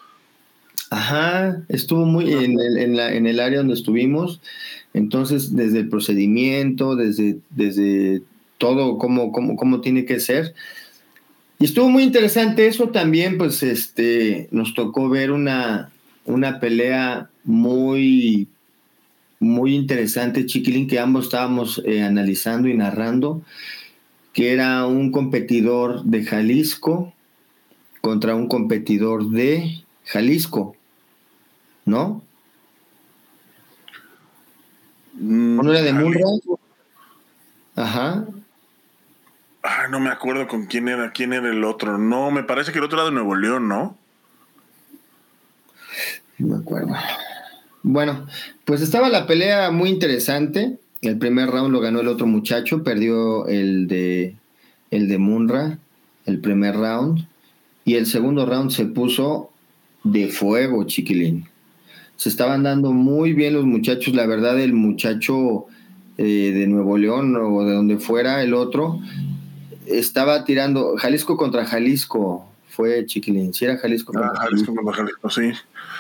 [0.91, 4.41] Ajá, estuvo muy en el, en, la, en el área donde estuvimos.
[4.93, 8.23] Entonces, desde el procedimiento, desde, desde
[8.59, 10.55] todo cómo, cómo, cómo tiene que ser.
[11.61, 15.91] Y estuvo muy interesante eso también, pues este, nos tocó ver una,
[16.25, 18.49] una pelea muy,
[19.39, 23.43] muy interesante, Chiquilín, que ambos estábamos eh, analizando y narrando,
[24.33, 27.13] que era un competidor de Jalisco
[28.01, 30.77] contra un competidor de Jalisco.
[31.91, 32.23] ¿no?
[35.15, 36.25] Mm, ¿No era de Munra?
[37.77, 38.27] Ajá.
[39.91, 41.99] no me acuerdo con quién era, quién era el otro.
[41.99, 43.97] No, me parece que el otro era de Nuevo León, ¿no?
[46.41, 46.95] No me acuerdo.
[47.83, 48.27] Bueno,
[48.65, 50.79] pues estaba la pelea muy interesante.
[51.01, 54.37] El primer round lo ganó el otro muchacho, perdió el de
[54.91, 55.79] el de Munra,
[56.27, 57.27] el primer round.
[57.85, 59.51] Y el segundo round se puso
[60.05, 61.47] de fuego, chiquilín
[62.21, 64.15] se estaban dando muy bien los muchachos.
[64.15, 65.65] La verdad, el muchacho
[66.19, 69.01] eh, de Nuevo León o de donde fuera, el otro,
[69.87, 72.47] estaba tirando Jalisco contra Jalisco.
[72.71, 73.53] Fue Chiquilín.
[73.53, 74.75] Sí, era Jalisco ah, Jalisco.
[74.75, 75.53] contra Jalisco, sí.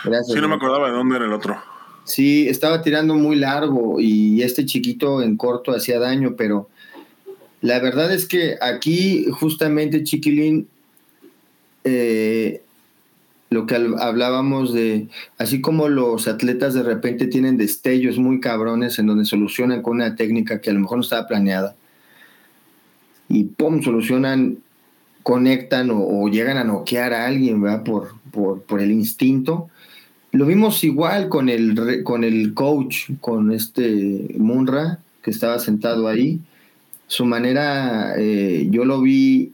[0.04, 1.56] Gracias, sí, no me acordaba de dónde era el otro.
[2.04, 6.68] Sí, estaba tirando muy largo y este chiquito en corto hacía daño, pero
[7.60, 10.66] la verdad es que aquí justamente Chiquilín
[11.84, 12.62] eh,
[13.50, 19.06] lo que hablábamos de, así como los atletas de repente tienen destellos muy cabrones en
[19.06, 21.74] donde solucionan con una técnica que a lo mejor no estaba planeada,
[23.28, 24.58] y pum, solucionan,
[25.30, 27.84] conectan o, llegan a noquear a alguien, ¿verdad?
[27.84, 29.70] Por, por, por, el instinto.
[30.32, 36.40] Lo vimos igual con el, con el coach, con este Munra, que estaba sentado ahí.
[37.06, 39.52] Su manera, eh, yo lo vi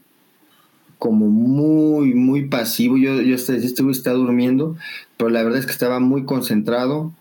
[0.97, 2.97] como muy, muy pasivo.
[2.97, 4.75] Yo, yo está durmiendo,
[5.15, 7.11] pero la verdad es que estaba muy concentrado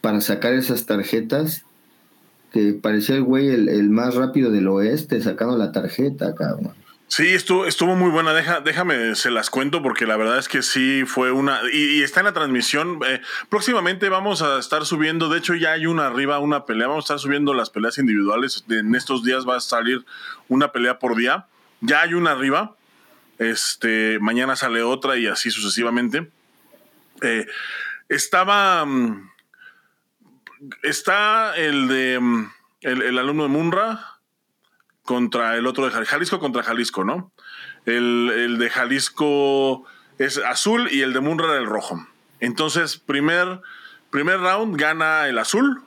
[0.00, 1.66] para sacar esas tarjetas.
[2.54, 6.72] Que parecía el güey el, más rápido del oeste sacando la tarjeta, cabrón.
[7.08, 8.34] Sí, estuvo, estuvo muy buena.
[8.34, 11.60] Déjame, se las cuento porque la verdad es que sí fue una.
[11.72, 13.00] Y, está en la transmisión.
[13.06, 15.30] Eh, próximamente vamos a estar subiendo.
[15.30, 16.86] De hecho, ya hay una arriba, una pelea.
[16.86, 18.62] Vamos a estar subiendo las peleas individuales.
[18.68, 20.04] En estos días va a salir
[20.48, 21.46] una pelea por día.
[21.80, 22.76] Ya hay una arriba.
[23.38, 26.30] Este, mañana sale otra y así sucesivamente.
[27.22, 27.46] Eh,
[28.10, 28.84] estaba.
[28.84, 29.30] Mm,
[30.82, 32.18] está el de.
[32.20, 32.50] Mm,
[32.82, 34.07] el, alumno de Munra
[35.08, 37.32] contra el otro de Jalisco contra Jalisco, ¿no?
[37.86, 39.86] El, de Jalisco
[40.18, 42.06] es azul y el de Munra el rojo.
[42.40, 43.62] Entonces, primer,
[44.10, 45.80] primer round gana el azul.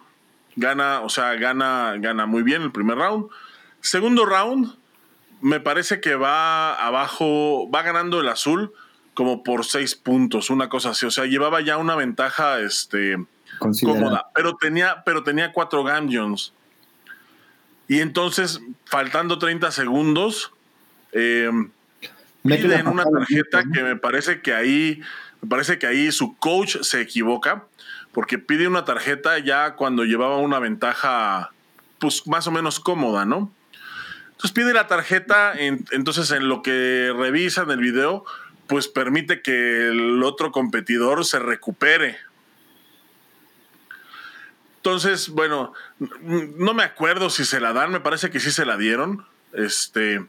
[0.56, 3.28] Gana, o sea, gana, gana muy bien el primer round.
[3.80, 4.76] Segundo round,
[5.40, 8.74] me parece que va abajo, va ganando el azul
[9.14, 11.06] como por seis puntos, una cosa así.
[11.06, 13.24] O sea, llevaba ya una ventaja este,
[13.60, 16.56] cómoda, pero tenía, pero tenía cuatro gambions.
[17.92, 20.54] Y entonces, faltando 30 segundos,
[21.12, 21.52] eh,
[22.42, 25.02] piden una tarjeta que me parece que ahí,
[25.42, 27.66] me parece que ahí su coach se equivoca,
[28.14, 31.52] porque pide una tarjeta ya cuando llevaba una ventaja,
[32.00, 33.52] pues más o menos cómoda, ¿no?
[34.30, 38.24] Entonces pide la tarjeta, entonces en lo que revisan el video,
[38.68, 42.20] pues permite que el otro competidor se recupere.
[44.82, 45.74] Entonces, bueno,
[46.20, 49.26] no me acuerdo si se la dan, me parece que sí se la dieron.
[49.54, 50.26] Este,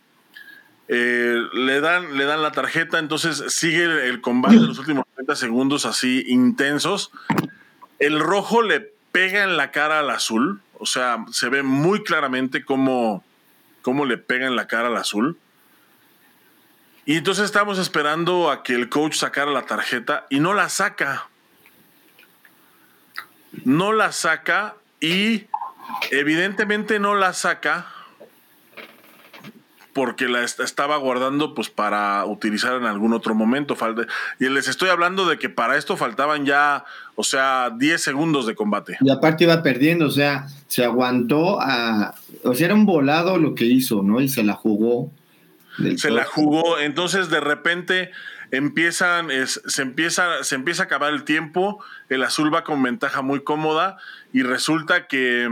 [0.88, 5.36] eh, le, dan, le dan la tarjeta, entonces sigue el, combate de los últimos 30
[5.36, 7.12] segundos así intensos.
[7.98, 12.64] El rojo le pega en la cara al azul, o sea, se ve muy claramente
[12.64, 13.24] cómo
[13.82, 15.36] cómo le pega en la cara al azul.
[17.04, 21.28] Y entonces estamos esperando a que el coach sacara la tarjeta y no la saca.
[23.64, 25.44] No la saca y
[26.10, 27.86] evidentemente no la saca
[29.92, 33.76] porque la estaba guardando pues para utilizar en algún otro momento.
[34.40, 36.84] Y les estoy hablando de que para esto faltaban ya,
[37.14, 38.96] o sea, 10 segundos de combate.
[39.00, 43.54] Y aparte iba perdiendo, o sea, se aguantó a, o sea, era un volado lo
[43.54, 44.20] que hizo, ¿no?
[44.20, 45.12] Y se la jugó.
[45.96, 48.10] Se la jugó, entonces de repente
[48.52, 53.42] empiezan, se, empieza, se empieza a acabar el tiempo, el azul va con ventaja muy
[53.42, 53.96] cómoda
[54.32, 55.50] y resulta que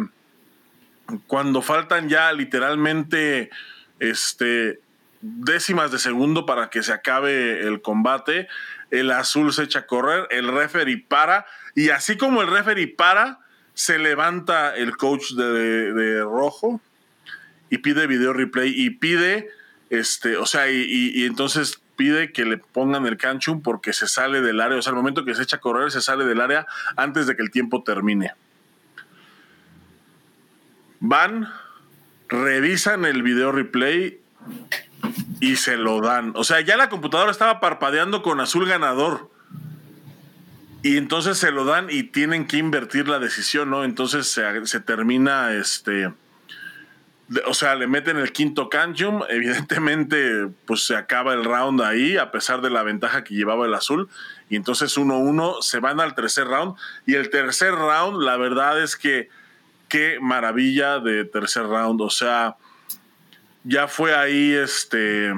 [1.27, 3.51] cuando faltan ya literalmente
[3.99, 4.81] este,
[5.21, 8.49] décimas de segundo para que se acabe el combate,
[8.91, 13.39] el azul se echa a correr, el referee para, y así como el referee para,
[13.75, 16.81] se levanta el coach de, rojo
[17.71, 19.49] y pide video replay y pide,
[19.91, 24.63] este, o sea, y, entonces pide que le pongan el canchum porque se sale del
[24.63, 27.27] área, o sea, al momento que se echa a correr, se sale del área antes
[27.27, 28.33] de que el tiempo termine.
[30.99, 31.53] Van,
[32.31, 34.19] revisan el video replay
[35.43, 36.33] y se lo dan.
[36.37, 39.31] O sea, ya la computadora estaba parpadeando con azul ganador.
[40.83, 43.85] Y entonces se lo dan y tienen que invertir la decisión, ¿no?
[43.85, 46.15] Entonces se, termina este.
[47.47, 49.23] O sea, le meten el quinto canjum.
[49.29, 53.75] Evidentemente, pues se acaba el round ahí, a pesar de la ventaja que llevaba el
[53.75, 54.09] azul.
[54.49, 56.77] Y entonces 1-1 se van al tercer round.
[57.07, 59.29] Y el tercer round, la verdad es que
[59.89, 62.01] qué maravilla de tercer round.
[62.01, 62.57] O sea,
[63.63, 65.33] ya fue ahí este.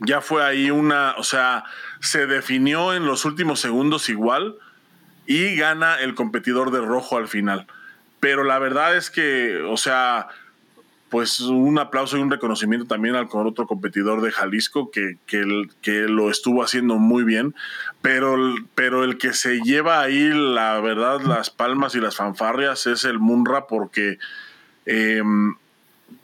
[0.00, 1.14] Ya fue ahí una.
[1.16, 1.64] O sea,
[2.00, 4.56] se definió en los últimos segundos igual.
[5.26, 7.68] Y gana el competidor de rojo al final.
[8.18, 10.28] Pero la verdad es que, o sea,
[11.10, 16.02] pues un aplauso y un reconocimiento también al otro competidor de Jalisco que, que, que,
[16.08, 17.54] lo estuvo haciendo muy bien,
[18.00, 18.36] pero,
[18.76, 23.18] pero el que se lleva ahí, la verdad, las palmas y las fanfarrias es el
[23.18, 24.18] Munra porque
[24.86, 25.56] em,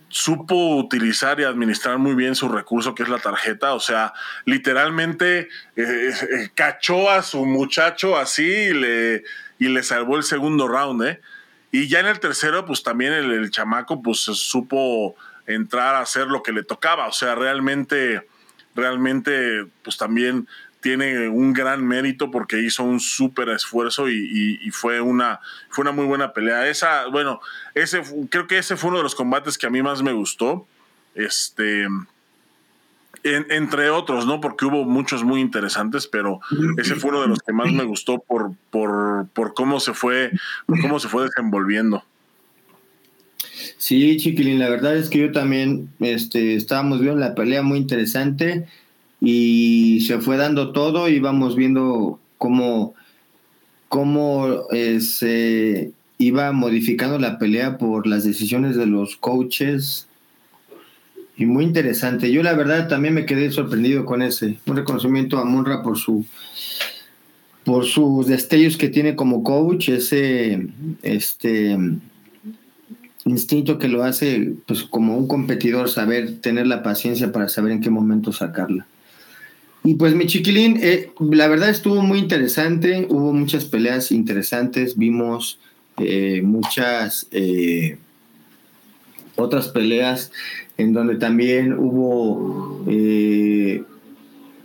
[0.09, 4.13] supo utilizar y administrar muy bien su recurso que es la tarjeta, o sea,
[4.45, 9.25] literalmente eh, eh, cachó a su muchacho así y le,
[9.59, 11.21] y le salvó el segundo round, ¿eh?
[11.77, 15.15] Y ya en el tercero, pues también el, chamaco, pues supo
[15.47, 17.07] entrar a hacer lo que le tocaba.
[17.07, 18.27] O sea, realmente,
[18.75, 20.49] realmente, pues también
[20.81, 26.07] tiene un gran mérito porque hizo un súper esfuerzo y, fue, una, fue una muy
[26.07, 26.67] buena pelea.
[26.67, 27.43] Esa, bueno,
[27.75, 28.01] ese,
[28.31, 30.67] creo que ese fue uno de los combates que a mí más me gustó.
[31.15, 31.87] Este,
[33.23, 34.41] entre otros, ¿no?
[34.41, 36.41] Porque hubo muchos muy interesantes, pero
[36.79, 40.31] ese fue uno de los que más me gustó por, por, por cómo se fue,
[40.67, 42.05] cómo se fue desenvolviendo.
[43.79, 48.67] Sí, Chiquilín, la verdad es que yo también este, estábamos viendo la pelea muy interesante
[49.21, 52.95] y se fue dando todo, y íbamos viendo cómo,
[53.89, 54.67] cómo
[55.01, 60.09] se iba modificando la pelea por las decisiones de los coaches
[61.37, 62.33] y muy interesante.
[62.33, 64.59] Yo la verdad también me quedé sorprendido con ese.
[64.67, 66.25] Un reconocimiento a Munra por su
[67.65, 70.69] por sus destellos que tiene como coach, ese
[71.03, 71.77] este
[73.25, 77.81] instinto que lo hace pues como un competidor saber tener la paciencia para saber en
[77.81, 78.87] qué momento sacarla.
[79.83, 85.59] Y pues mi chiquilín, eh, la verdad estuvo muy interesante, hubo muchas peleas interesantes, vimos
[85.99, 87.99] eh, muchas eh,
[89.37, 90.33] otras peleas
[90.77, 93.83] en donde también hubo eh,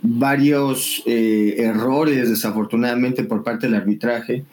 [0.02, 4.44] varios eh, errores desafortunadamente por parte del arbitraje.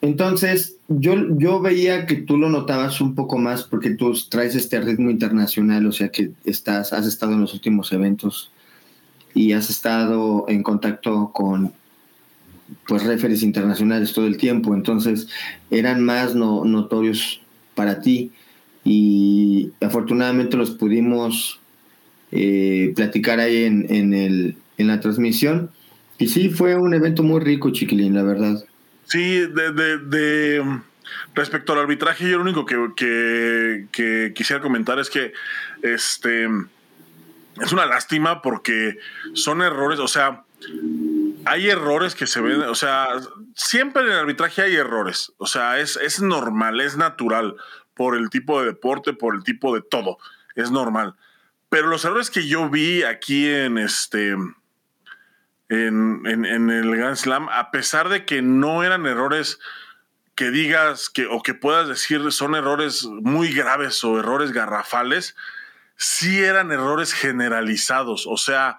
[0.00, 4.80] Entonces, yo, yo veía que tú lo notabas un poco más porque tú traes este
[4.80, 8.52] ritmo internacional, o sea que estás, has estado en los últimos eventos
[9.34, 11.72] y has estado en contacto con
[12.86, 15.28] pues referees internacionales todo el tiempo, entonces
[15.70, 17.40] eran más notorios
[17.74, 18.30] para ti
[18.90, 21.60] y afortunadamente los pudimos
[22.32, 25.70] eh, platicar ahí en, el, en la transmisión.
[26.16, 28.64] Y sí, fue un evento muy rico, Chiquilín, la verdad.
[29.04, 30.80] Sí, de, de,
[31.34, 35.34] respecto al arbitraje, yo lo único que, que, quisiera comentar es que
[35.82, 36.48] este
[37.60, 38.96] es una lástima porque
[39.34, 40.44] son errores, o sea,
[41.44, 43.08] hay errores que se ven, o sea,
[43.54, 47.54] siempre en el arbitraje hay errores, o sea, es, es normal, es natural
[47.98, 50.18] por el tipo de deporte, por el tipo de todo.
[50.54, 51.16] Es normal.
[51.68, 54.36] Pero los errores que yo vi aquí en este.
[55.68, 59.58] En, el Grand Slam, a pesar de que no eran errores
[60.34, 65.36] que digas que, o que puedas decir son errores muy graves o errores garrafales,
[65.96, 68.26] sí eran errores generalizados.
[68.26, 68.78] O sea,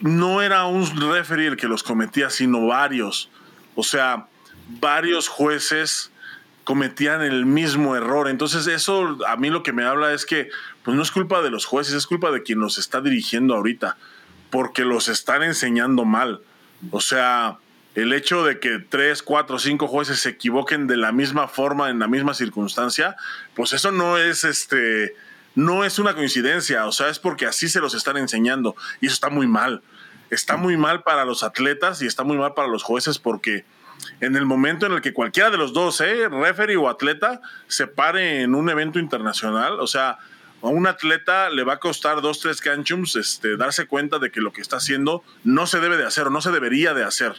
[0.00, 3.30] no era un referee el que los cometía, sino varios.
[3.76, 4.26] O sea,
[4.80, 6.11] varios jueces
[6.64, 8.28] cometían el mismo error.
[8.28, 10.48] Entonces eso a mí lo que me habla es que
[10.84, 13.96] pues no es culpa de los jueces, es culpa de quien los está dirigiendo ahorita,
[14.50, 16.40] porque los están enseñando mal.
[16.90, 17.58] O sea,
[17.94, 21.98] el hecho de que tres, cuatro, cinco jueces se equivoquen de la misma forma en
[21.98, 23.16] la misma circunstancia,
[23.54, 25.14] pues eso no es este,
[25.54, 29.14] no es una coincidencia, o sea, es porque así se los están enseñando y eso
[29.14, 29.82] está muy mal.
[30.30, 33.66] Está muy mal para los atletas y está muy mal para los jueces porque
[34.20, 36.28] en el momento en el que cualquiera de los dos, ¿eh?
[36.28, 40.18] referee o atleta, se pare en un evento internacional, o sea,
[40.62, 44.40] a un atleta le va a costar dos, tres canchums este, darse cuenta de que
[44.40, 47.34] lo que está haciendo no se debe de hacer o no se debería de hacer.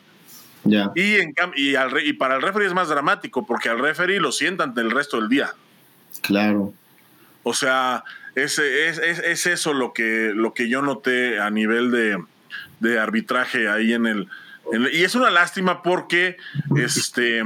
[0.66, 4.32] Y, en, y, al, y para el referee es más dramático porque al referee lo
[4.32, 5.54] sientan el resto del día.
[6.22, 6.74] Claro.
[7.44, 8.04] O sea,
[8.36, 12.24] es, es, es, eso lo que, lo que yo noté a nivel de,
[12.80, 14.28] de arbitraje ahí en el,
[14.92, 16.38] Y es una lástima porque,
[16.76, 17.44] este,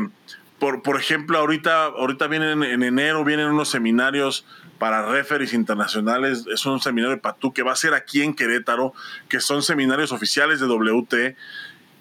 [0.60, 4.46] por, por ejemplo, ahorita, ahorita vienen en enero, vienen unos seminarios
[4.78, 6.46] para referees internacionales.
[6.54, 8.94] Es un seminario de Patú que va a ser aquí en Querétaro,
[9.30, 11.36] que son seminarios oficiales de WT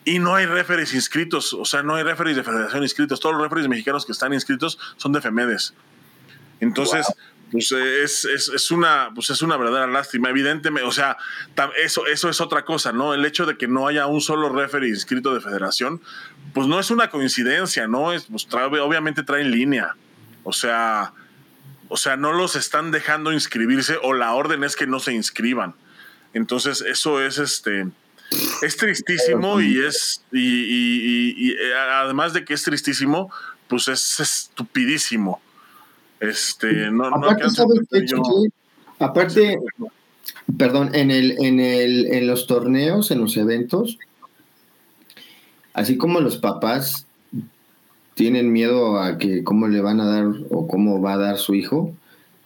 [0.06, 3.18] y no hay referees inscritos, o sea, no hay referees de federación inscritos.
[3.18, 5.74] Todos los referees mexicanos que están inscritos son de FEMEDES.
[6.60, 7.06] Entonces,
[7.50, 10.30] pues es, es, es, una, pues es una verdadera lástima.
[10.30, 11.16] Evidentemente, o sea,
[11.82, 13.14] eso, eso es otra cosa, ¿no?
[13.14, 16.00] El hecho de que no haya un solo referee inscrito de federación,
[16.52, 18.12] pues no es una coincidencia, ¿no?
[18.12, 19.94] Es, pues obviamente traen línea.
[20.42, 21.12] O sea,
[21.88, 25.74] o sea, no los están dejando inscribirse o la orden es que no se inscriban.
[26.34, 27.86] Entonces, eso es este
[28.62, 30.24] es tristísimo y es.
[30.32, 33.32] Y, eh, además de que es tristísimo,
[33.68, 35.40] pues es estupidísimo.
[36.20, 37.44] Este, no, aparte,
[38.98, 39.58] aparte
[40.56, 43.98] perdón, en, el, en, el, en los torneos, en los eventos,
[45.74, 47.06] así como los papás
[48.14, 51.54] tienen miedo a que cómo le van a dar o cómo va a dar su
[51.54, 51.92] hijo,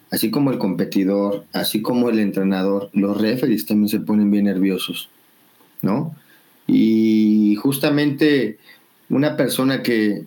[0.09, 5.09] así como el competidor, así como el entrenador, los referees también se ponen bien nerviosos.
[5.81, 6.15] ¿no?
[6.67, 8.57] Y justamente
[9.09, 10.25] una persona que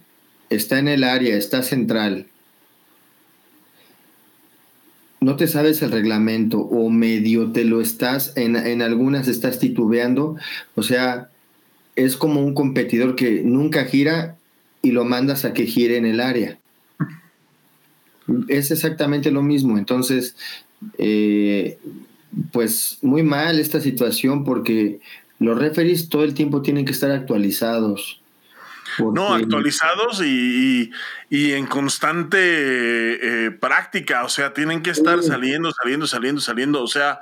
[0.50, 2.26] está en el área, está central,
[5.24, 10.36] no te sabes el reglamento o medio te lo estás, en, en, algunas estás titubeando,
[10.74, 11.30] o sea,
[11.96, 14.36] es como un competidor que nunca gira
[14.82, 16.58] y lo mandas a que gire en el área.
[18.48, 20.36] Es exactamente lo mismo, entonces,
[20.98, 21.78] eh,
[22.52, 25.00] pues muy mal esta situación porque
[25.38, 28.20] los referees todo el tiempo tienen que estar actualizados.
[28.98, 30.90] No, actualizados y,
[31.30, 32.38] en constante
[33.46, 36.82] eh, práctica, o sea, tienen que estar saliendo, saliendo, saliendo, saliendo.
[36.82, 37.20] O sea,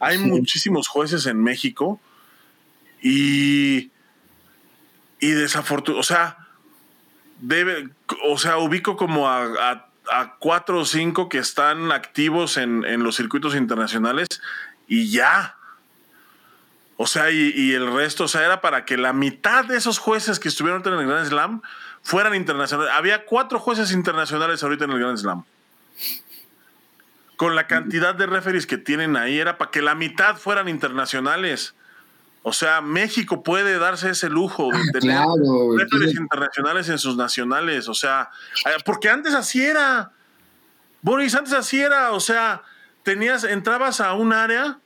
[0.00, 2.00] hay muchísimos jueces en México
[3.00, 3.90] y,
[5.20, 6.38] y desafortunadamente, o sea,
[7.40, 7.90] debe,
[8.24, 9.88] o sea, ubico como a,
[10.40, 14.26] cuatro o cinco que están activos en, en los circuitos internacionales
[14.88, 15.56] y ya.
[16.96, 20.38] O sea, y, el resto, o sea, era para que la mitad de esos jueces
[20.38, 21.62] que estuvieron en el Grand Slam
[22.02, 22.92] fueran internacionales.
[22.94, 25.44] Había cuatro jueces internacionales ahorita en el Grand Slam.
[27.36, 31.74] Con la cantidad de referees que tienen ahí, era para que la mitad fueran internacionales.
[32.44, 35.18] O sea, México puede darse ese lujo de ah, tener
[35.78, 37.88] referees internacionales en sus nacionales.
[37.88, 38.30] O sea,
[38.66, 40.12] eh, porque antes así era.
[41.00, 42.12] Boris, antes así era.
[42.12, 42.62] O sea,
[43.02, 44.78] tenías, entrabas a un área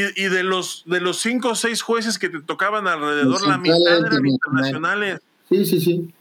[0.00, 4.04] y, de los de los cinco o seis jueces que te tocaban alrededor, la mitad
[4.04, 5.20] eran internacionales.
[5.48, 6.14] Sí, sí, sí.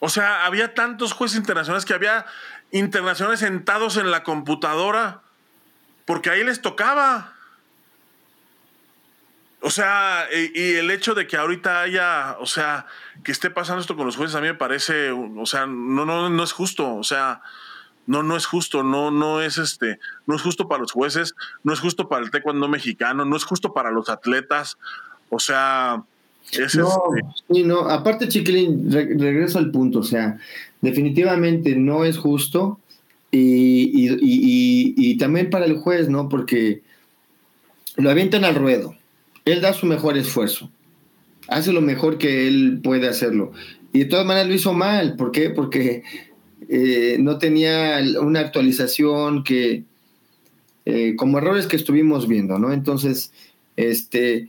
[0.00, 2.26] O sea, había tantos jueces internacionales que había
[2.70, 5.22] internacionales sentados en la computadora
[6.04, 7.34] porque ahí les tocaba.
[9.60, 12.86] O sea, y, el hecho de que ahorita haya, o sea,
[13.22, 16.28] que esté pasando esto con los jueces a mí me parece, o sea, no, no,
[16.28, 16.96] no es justo.
[16.96, 17.42] O sea,
[18.06, 21.72] no, no es justo, no, no es este, no es justo para los jueces, no
[21.72, 24.76] es justo para el taekwondo mexicano, no es justo para los atletas,
[25.30, 26.02] o sea,
[26.50, 26.88] es no,
[27.48, 30.38] este no, aparte Chiquilín, regreso al punto, o sea,
[30.80, 32.80] definitivamente no es justo
[33.30, 36.28] y, y, también para el juez, ¿no?
[36.28, 36.82] Porque
[37.96, 38.94] lo avientan al ruedo,
[39.44, 40.70] él da su mejor esfuerzo,
[41.48, 43.52] hace lo mejor que él puede hacerlo.
[43.94, 45.50] Y de todas maneras lo hizo mal, ¿por qué?
[45.50, 46.02] Porque
[46.68, 49.84] eh, no tenía una actualización que,
[50.84, 52.72] eh, como errores que estuvimos viendo, ¿no?
[52.72, 53.32] Entonces,
[53.76, 54.48] este,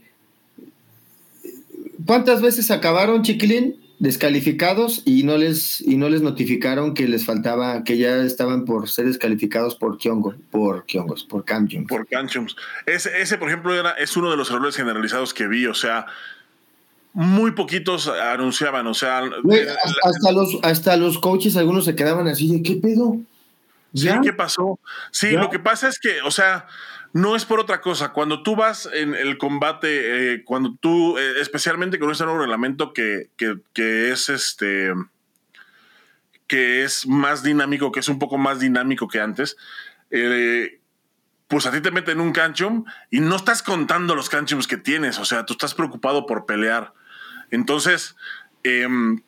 [2.06, 3.76] ¿cuántas veces acabaron, Chiquilín?
[3.98, 8.88] descalificados y no les y no les notificaron que les faltaba que ya estaban por
[8.88, 11.88] ser descalificados por Kyongo, por Kyongos, por Kamjums.
[11.88, 12.56] Por Kamjums.
[12.86, 15.66] Ese, ese, por ejemplo, era, es uno de los errores generalizados que vi.
[15.66, 16.06] O sea,
[17.14, 19.22] muy poquitos anunciaban, o sea...
[20.02, 23.18] hasta, los, hasta los coaches, algunos se quedaban así de, ¿qué pedo?
[23.94, 24.80] Sí, ¿qué pasó?
[25.12, 26.66] Sí, lo que pasa es que, o sea,
[27.12, 28.12] no es por otra cosa.
[28.12, 32.92] Cuando tú vas en el combate, eh, cuando tú, eh, especialmente con ese nuevo reglamento
[32.92, 34.92] que, que, es este,
[36.48, 39.56] que es más dinámico, que es un poco más dinámico que antes,
[40.10, 40.80] eh,
[41.46, 45.20] pues a ti te meten un canchum y no estás contando los canchums que tienes,
[45.20, 46.94] o sea, tú estás preocupado por pelear.
[47.50, 48.16] Entonces,
[48.62, 49.22] em,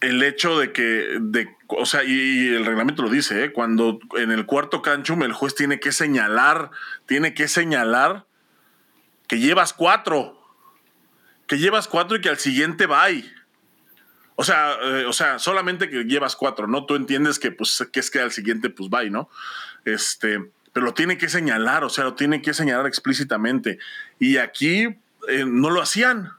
[0.00, 3.52] el hecho de que, de, o sea, y, el reglamento lo dice, ¿eh?
[3.52, 6.70] cuando en el cuarto canchum el juez tiene que señalar,
[7.06, 8.26] tiene que señalar
[9.26, 10.40] que llevas cuatro,
[11.46, 13.06] que llevas cuatro y que al siguiente va.
[14.36, 16.86] O sea, eh, o sea, solamente que llevas cuatro, ¿no?
[16.86, 19.28] Tú entiendes que, pues, que es que al siguiente, pues, va, ¿no?
[19.84, 23.78] Este, pero lo tiene que señalar, o sea, lo tiene que señalar explícitamente.
[24.18, 24.96] Y aquí
[25.28, 26.32] eh, no lo hacían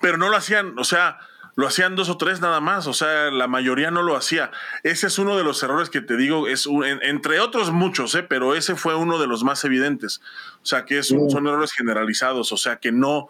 [0.00, 1.18] pero no lo hacían, o sea,
[1.56, 4.50] lo hacían dos o tres nada más, o sea, la mayoría no lo hacía.
[4.82, 6.68] Ese es uno de los errores que te digo, es
[7.02, 8.22] entre otros muchos, ¿eh?
[8.22, 10.20] pero ese fue uno de los más evidentes.
[10.62, 13.28] O sea, que es son errores generalizados, o sea, que no,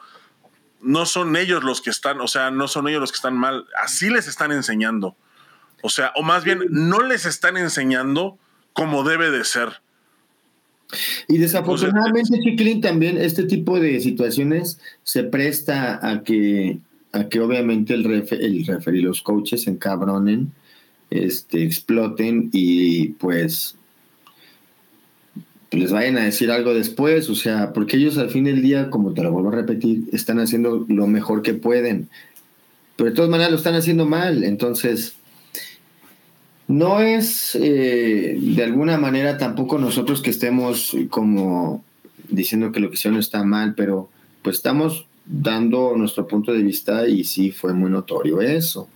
[0.81, 3.67] no son ellos los que están, o sea, no son ellos los que están mal,
[3.83, 5.17] así les están enseñando.
[5.83, 8.39] O sea, o más bien, no les están enseñando
[8.73, 9.83] como debe de ser.
[11.29, 16.79] Y desafortunadamente, Chiquilín, también este tipo de situaciones se presta a que,
[17.13, 20.53] a que obviamente el el los coaches se encabronen,
[21.11, 23.77] este, exploten y pues
[25.71, 29.13] les vayan a decir algo después, o sea, porque ellos al fin del día, como
[29.13, 32.09] te lo vuelvo a repetir, están haciendo lo mejor que pueden,
[32.97, 35.15] pero de todas maneras lo están haciendo mal, entonces
[36.67, 41.85] no es eh, de alguna manera tampoco nosotros que estemos como
[42.29, 44.09] diciendo que lo que hicieron está mal, pero
[44.43, 48.89] pues estamos dando nuestro punto de vista y sí fue muy notorio eso.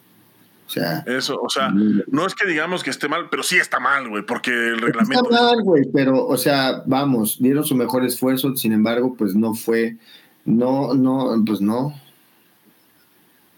[0.66, 3.80] O sea, eso, o sea, no es que digamos que esté mal, pero sí está
[3.80, 5.30] mal, güey, porque el reglamento.
[5.30, 9.54] Está mal, güey, pero, o sea, vamos, dieron su mejor esfuerzo, sin embargo, pues no
[9.54, 9.96] fue,
[10.44, 11.98] no, no, pues no.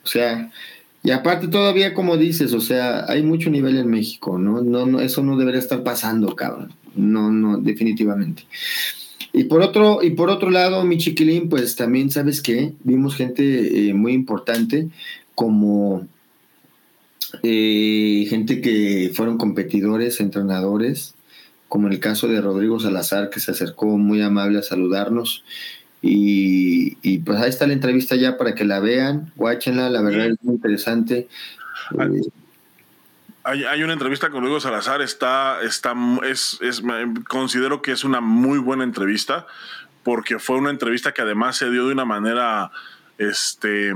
[0.05, 0.53] O sea,
[1.03, 4.63] y aparte todavía, como dices, o sea, hay mucho nivel en México, ¿no?
[4.63, 6.73] No, no eso no debería estar pasando, cabrón.
[6.95, 8.45] No, no, definitivamente.
[9.33, 12.75] Y por otro, y por otro lado, mi chiquilín, pues también, ¿sabes qué?
[12.83, 14.89] Vimos gente eh, muy importante,
[15.35, 16.07] como
[17.43, 21.15] eh, gente que fueron competidores, entrenadores,
[21.69, 25.45] como en el caso de Rodrigo Salazar, que se acercó muy amable a saludarnos.
[26.03, 30.43] Y, pues ahí está la entrevista ya para que la vean, guáchenla, la verdad es
[30.43, 31.29] muy interesante.
[33.43, 35.95] Hay, una entrevista con Luis Salazar, está, está,
[36.27, 36.83] es, es,
[37.29, 39.47] considero que es una muy buena entrevista,
[40.03, 42.71] porque fue una entrevista que además se dio de una manera
[43.19, 43.95] este,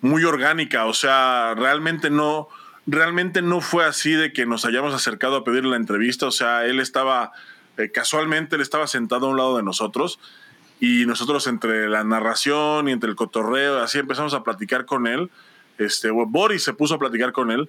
[0.00, 2.48] muy orgánica, o sea, realmente no,
[2.86, 6.66] realmente no fue así de que nos hayamos acercado a pedirle la entrevista, o sea,
[6.66, 7.32] él estaba,
[7.76, 10.20] eh, casualmente él estaba sentado a un lado de nosotros
[10.80, 15.30] y nosotros entre la narración y entre el cotorreo, así empezamos a platicar con él.
[15.78, 17.68] Este, Boris se puso a platicar con él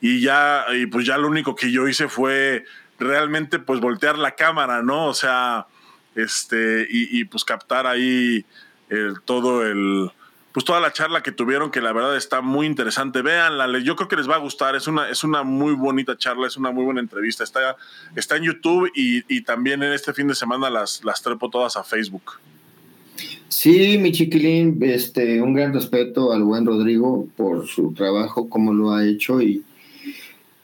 [0.00, 2.64] y ya, y pues ya lo único que yo hice fue
[2.98, 5.06] realmente pues voltear la cámara, ¿no?
[5.06, 5.66] O sea,
[6.14, 8.44] este, y, pues captar ahí
[8.88, 10.10] el, todo el,
[10.52, 13.22] pues toda la charla que tuvieron, que la verdad está muy interesante.
[13.22, 14.74] Véanla, yo creo que les va a gustar.
[14.74, 17.44] Es una, es una muy bonita charla, es una muy buena entrevista.
[17.44, 17.76] Está,
[18.16, 21.76] está en YouTube y, y también en este fin de semana las, las trepo todas
[21.76, 22.40] a Facebook.
[23.48, 28.92] Sí, mi chiquilín, este, un gran respeto al buen Rodrigo por su trabajo, como lo
[28.92, 29.64] ha hecho y,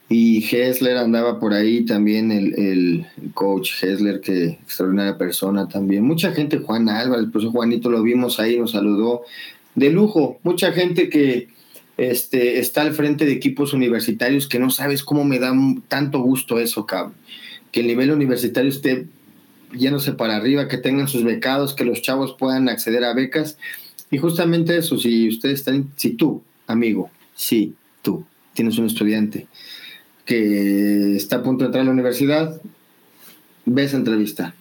[0.09, 6.05] y Hessler andaba por ahí también, el, el coach Hessler, que extraordinaria persona también.
[6.05, 9.23] Mucha gente, Juan Álvarez, profesor Juanito lo vimos ahí, nos saludó
[9.75, 10.39] de lujo.
[10.45, 11.49] Mucha gente que
[11.97, 15.53] este, está al frente de equipos universitarios que no sabes cómo me da
[15.89, 17.15] tanto gusto eso, cabrón.
[17.73, 19.07] Que el nivel universitario esté
[19.73, 23.59] yéndose para arriba, que tengan sus becados, que los chavos puedan acceder a becas.
[24.11, 29.47] Y justamente eso, si ustedes están, si tú, amigo, si tú tienes un estudiante
[30.25, 32.61] que está a punto de entrar a la universidad,
[33.65, 34.55] ve esa entrevista.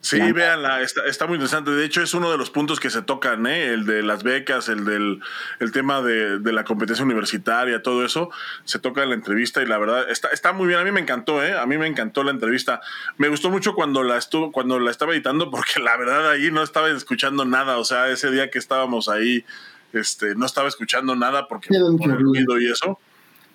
[0.00, 1.70] Sí, véanla, está, está, muy interesante.
[1.72, 3.72] De hecho, es uno de los puntos que se tocan, ¿eh?
[3.72, 5.20] el de las becas, el del
[5.58, 8.30] el tema de, la competencia universitaria, todo eso,
[8.64, 10.78] se toca en la entrevista y la verdad está, está muy bien.
[10.80, 11.58] A mí me encantó, ¿eh?
[11.58, 12.80] a mí me encantó la entrevista.
[13.16, 16.62] Me gustó mucho cuando la, estuvo, cuando la estaba editando porque la verdad ahí no
[16.62, 17.78] estaba escuchando nada.
[17.78, 19.44] O sea, ese día que estábamos ahí,
[19.92, 21.68] este, no estaba escuchando nada porque
[21.98, 22.98] por el ruido y eso.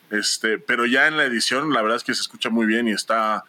[0.10, 2.92] Este, pero ya en la edición, la verdad es que se escucha muy bien y
[2.92, 3.46] está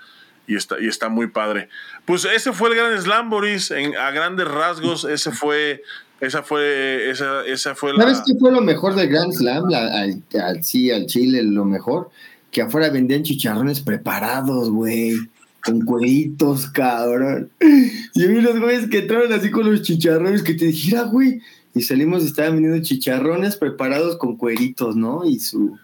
[0.46, 1.68] y está, y está muy padre.
[2.04, 5.82] Pues ese fue el Gran Slam, Boris, a grandes rasgos, ese fue,
[6.20, 8.02] esa fue, esa, esa fue la...
[8.02, 9.64] ¿Sabes qué fue lo mejor del Grand Slam?
[9.72, 12.10] al, sí, al Chile, lo mejor,
[12.50, 15.16] que afuera vendían chicharrones preparados, güey.
[15.64, 17.50] Con cueritos, cabrón.
[17.58, 21.40] Y vi los güeyes que entraron así con los chicharrones que te dijera, güey.
[21.74, 25.24] Y salimos y estaban vendiendo chicharrones preparados con cueritos, ¿no?
[25.24, 25.78] Y su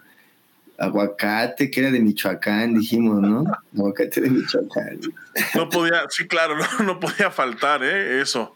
[0.81, 3.43] aguacate que era de Michoacán, dijimos, ¿no?
[3.77, 4.99] Aguacate de Michoacán.
[5.55, 8.21] No podía, sí, claro, no, no podía faltar, ¿eh?
[8.21, 8.55] Eso.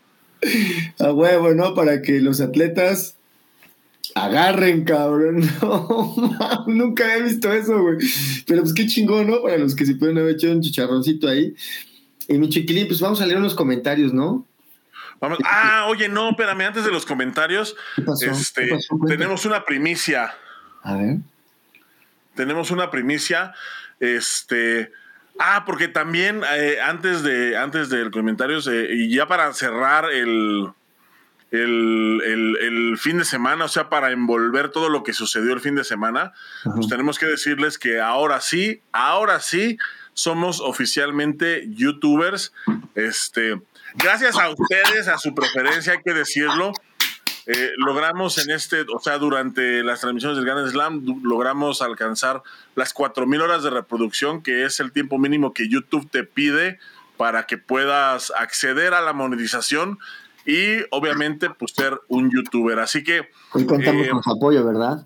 [1.00, 1.76] A huevo, ¿no?
[1.76, 3.16] Para que los atletas
[4.16, 5.48] agarren, cabrón.
[5.62, 7.98] No, nunca había visto eso, güey.
[8.48, 9.42] Pero pues qué chingón, ¿no?
[9.42, 11.56] Para los que se pueden haber echado un chicharroncito ahí.
[12.28, 14.46] Y mi chiquilín, pues vamos a leer unos comentarios, ¿no?
[15.22, 15.38] Vamos.
[15.46, 17.76] Ah, oye, no, espérame, antes de los comentarios,
[18.22, 20.34] este, tenemos una primicia.
[20.82, 21.18] A ver
[22.36, 23.54] tenemos una primicia.
[24.00, 24.92] Este.
[25.38, 30.72] Ah, porque también eh, antes de antes del comentarios eh, y ya para cerrar el,
[31.52, 35.84] el, fin de semana, o sea, para envolver todo lo que sucedió el fin de
[35.84, 36.34] semana,
[36.76, 39.78] pues tenemos que decirles que ahora sí, ahora sí
[40.14, 42.54] somos oficialmente youtubers.
[42.96, 43.62] Este,
[43.96, 46.72] gracias a ustedes, a su preferencia, hay que decirlo.
[47.48, 52.42] Eh, logramos en este, o sea, durante las transmisiones del Grand Slam, logramos alcanzar
[52.76, 56.80] las 4.000 horas de reproducción, que es el tiempo mínimo que YouTube te pide
[57.18, 60.00] para que puedas acceder a la monetización
[60.46, 62.80] y obviamente pues ser un youtuber.
[62.80, 63.30] Así que...
[63.52, 65.06] Hoy contamos eh, con su apoyo, ¿verdad?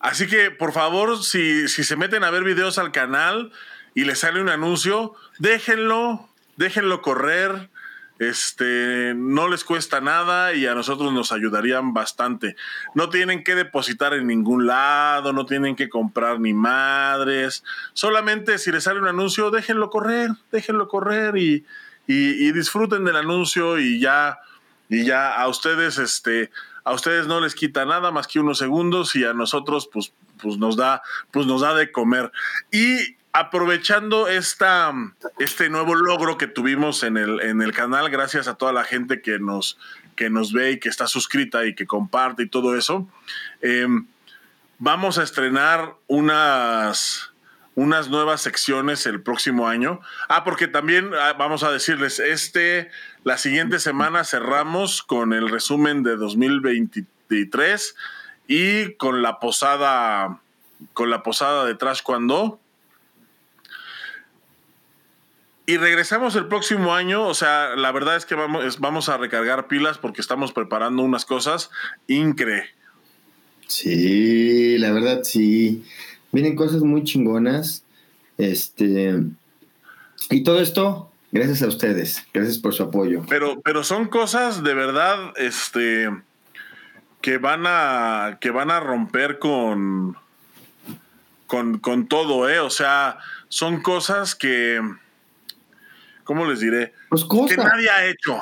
[0.00, 3.52] Así que por favor, si, si se meten a ver videos al canal
[3.94, 7.70] y les sale un anuncio, déjenlo, déjenlo correr
[8.18, 12.56] este, no les cuesta nada y a nosotros nos ayudarían bastante.
[12.94, 17.62] No tienen que depositar en ningún lado, no tienen que comprar ni madres.
[17.92, 21.64] Solamente si les sale un anuncio, déjenlo correr, déjenlo correr y,
[22.06, 24.38] y, disfruten del anuncio y ya,
[24.88, 26.50] y ya a ustedes, este,
[26.84, 30.12] a ustedes no les quita nada más que unos segundos y a nosotros, pues,
[30.42, 32.32] pues nos da, pues nos da de comer.
[32.72, 34.92] Y aprovechando esta,
[35.38, 39.22] este nuevo logro que tuvimos en el, en el canal, gracias a toda la gente
[39.22, 39.78] que nos,
[40.16, 43.08] que nos ve y que está suscrita y que comparte y todo eso,
[43.62, 44.06] em,
[44.78, 47.30] vamos a estrenar unas,
[47.76, 50.00] unas nuevas secciones el próximo año.
[50.28, 52.90] Ah, porque también ah, vamos a decirles, este,
[53.22, 57.94] la siguiente semana cerramos con el resumen de 2023
[58.48, 60.40] y con la posada,
[60.92, 62.58] con la posada de Trash Cuando
[65.68, 69.68] y regresamos el próximo año, o sea, la verdad es que vamos, vamos a recargar
[69.68, 71.70] pilas porque estamos preparando unas cosas
[72.06, 72.70] incre.
[73.66, 75.84] Sí, la verdad sí.
[76.32, 77.84] Vienen cosas muy chingonas.
[78.38, 79.22] Este.
[80.30, 82.24] Y todo esto, gracias a ustedes.
[82.32, 83.26] Gracias por su apoyo.
[83.28, 86.08] Pero, pero son cosas de verdad, este.
[87.20, 88.38] que van a.
[88.40, 90.16] que van a romper con.
[91.46, 92.58] con, con todo, ¿eh?
[92.58, 93.18] O sea,
[93.50, 94.80] son cosas que
[96.28, 96.92] ¿cómo les diré?
[97.08, 98.38] Pues que nadie ha hecho.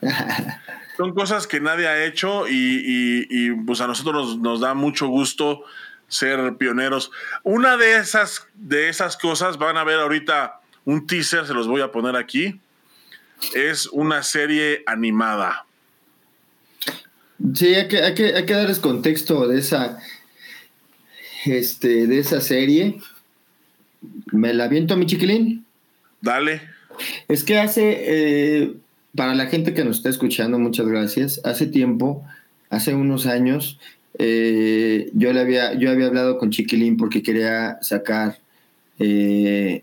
[0.96, 5.64] Son cosas que nadie ha hecho y, pues a nosotros nos, da mucho gusto
[6.06, 7.10] ser pioneros.
[7.42, 11.80] Una de esas, de esas cosas, van a ver ahorita un teaser, se los voy
[11.80, 12.60] a poner aquí,
[13.52, 15.66] es una serie animada.
[17.54, 19.98] Sí, hay que, hay que, hay que darles contexto de esa,
[21.44, 23.00] este, de esa serie.
[24.26, 25.63] ¿Me la aviento, mi chiquilín?
[26.24, 26.62] Dale.
[27.28, 28.74] Es que hace, eh,
[29.14, 31.38] para la gente que nos está escuchando, muchas gracias.
[31.44, 32.24] Hace tiempo,
[32.70, 33.78] hace unos años,
[34.18, 38.38] eh, yo, le había, yo había hablado con Chiquilín porque quería sacar,
[38.98, 39.82] eh,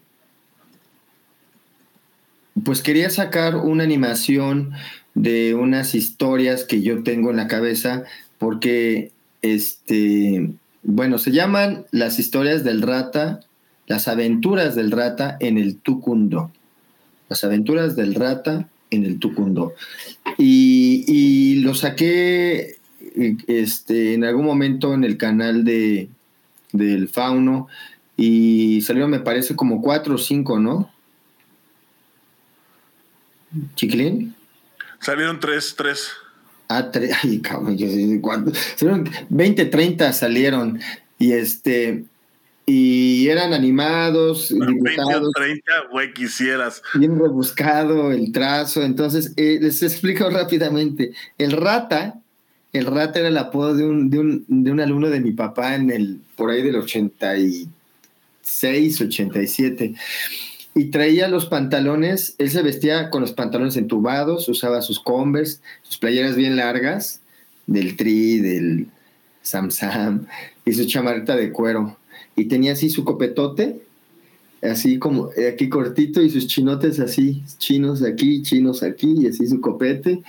[2.63, 4.71] pues quería sacar una animación
[5.13, 8.03] de unas historias que yo tengo en la cabeza
[8.39, 9.11] porque,
[9.43, 10.49] este,
[10.81, 13.41] bueno, se llaman las historias del rata
[13.91, 16.49] las aventuras del rata en el Tucundo.
[17.27, 19.73] Las aventuras del rata en el Tucundo.
[20.37, 22.77] Y, lo saqué
[23.47, 26.07] este, en algún momento en el canal de,
[26.71, 27.67] del Fauno
[28.15, 30.89] y salieron, me parece, como cuatro o cinco, ¿no?
[33.75, 34.35] ¿Chiquilín?
[35.01, 36.11] Salieron tres, tres.
[36.69, 38.53] Ah, tres, ay, cabrón, yo sé cuánto.
[38.77, 40.79] Salieron 20, 30 salieron.
[41.19, 42.05] Y este,
[42.65, 45.31] y eran animados, dibujados.
[45.35, 46.81] 30, güey, quisieras.
[46.93, 48.83] Bien rebuscado el trazo.
[48.83, 51.11] Entonces, eh, les explico rápidamente.
[51.37, 52.21] El rata,
[52.73, 55.75] el rata era el apodo de un, de un, de un alumno de mi papá
[55.75, 57.67] en el, por ahí del 83,
[58.41, 59.95] 86, 87.
[60.73, 65.97] Y traía los pantalones, él se vestía con los pantalones entubados, usaba sus Converse, sus
[65.97, 67.19] playeras bien largas,
[67.67, 68.87] del Tri, del
[69.41, 69.69] Sam
[70.65, 71.97] y su chamarrita de cuero.
[72.35, 73.81] Y tenía así su copetote,
[74.61, 79.59] así como aquí cortito, y sus chinotes así, chinos aquí, chinos aquí, y así su
[79.61, 80.21] copete.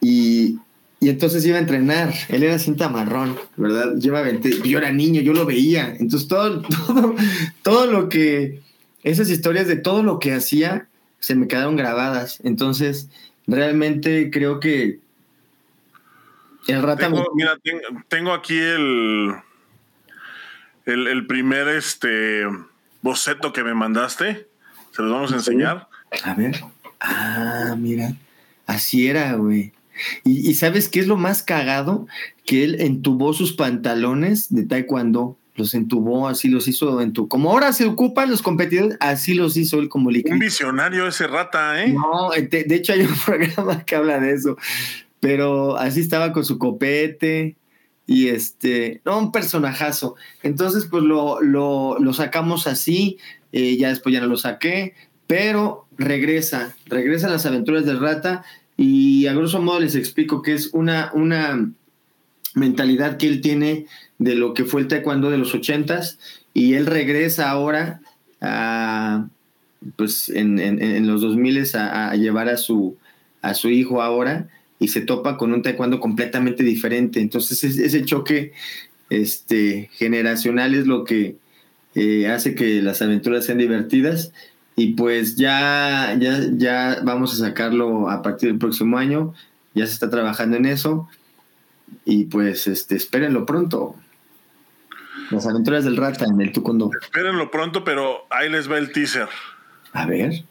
[0.00, 0.58] Y,
[1.00, 2.12] y entonces iba a entrenar.
[2.28, 3.96] Él era cinta marrón, ¿verdad?
[3.96, 4.62] Lleva 20.
[4.68, 5.94] Yo era niño, yo lo veía.
[5.98, 7.14] Entonces todo, todo,
[7.62, 8.62] todo lo que.
[9.04, 10.88] Esas historias de todo lo que hacía
[11.20, 12.40] se me quedaron grabadas.
[12.44, 13.08] Entonces,
[13.46, 15.00] realmente creo que.
[16.66, 17.06] El rata.
[17.06, 17.56] Tengo, Mira,
[18.08, 19.32] tengo, aquí el,
[20.88, 21.06] el.
[21.06, 22.42] El, primer este
[23.02, 24.46] boceto que me mandaste.
[24.92, 25.88] Se los vamos a enseñar.
[26.24, 26.60] A ver.
[27.00, 28.14] Ah, mira.
[28.66, 29.72] Así era, güey.
[30.24, 32.06] Y, sabes qué es lo más cagado?
[32.44, 37.28] Que él entubó sus pantalones de taekwondo, los entubó, así los hizo en tu.
[37.28, 40.34] Como ahora se ocupan los competidores, así los hizo él como líquido.
[40.34, 41.92] Un visionario ese rata, ¿eh?
[41.92, 44.56] No, de, hecho hay un programa que habla de eso.
[45.20, 47.56] Pero así estaba con su copete
[48.08, 50.16] y este, no, un personajazo.
[50.42, 53.18] Entonces, pues lo, lo, lo sacamos así,
[53.52, 54.94] eh, ya después ya no lo saqué,
[55.26, 58.44] pero regresa, regresa a las aventuras del rata
[58.78, 61.70] y a grosso modo les explico que es una, una
[62.54, 63.84] mentalidad que él tiene
[64.16, 66.18] de lo que fue el taekwondo de los ochentas
[66.54, 68.00] y él regresa ahora
[68.40, 69.28] a,
[69.96, 72.96] pues en, en, los 2000 a, a, llevar a su,
[73.42, 74.48] a su hijo ahora
[74.78, 77.20] y se topa con un taekwondo completamente diferente.
[77.20, 78.52] Entonces ese choque
[79.10, 81.36] este, generacional es lo que
[81.94, 84.32] eh, hace que las aventuras sean divertidas
[84.78, 89.34] y pues ya, ya, ya vamos a sacarlo a partir del próximo año.
[89.74, 91.08] Ya se está trabajando en eso.
[92.04, 93.96] Y pues este, espérenlo pronto.
[95.32, 96.90] Las aventuras del rata en el Tucundo.
[97.02, 99.28] Espérenlo pronto, pero ahí les va el teaser.
[99.92, 100.44] A ver.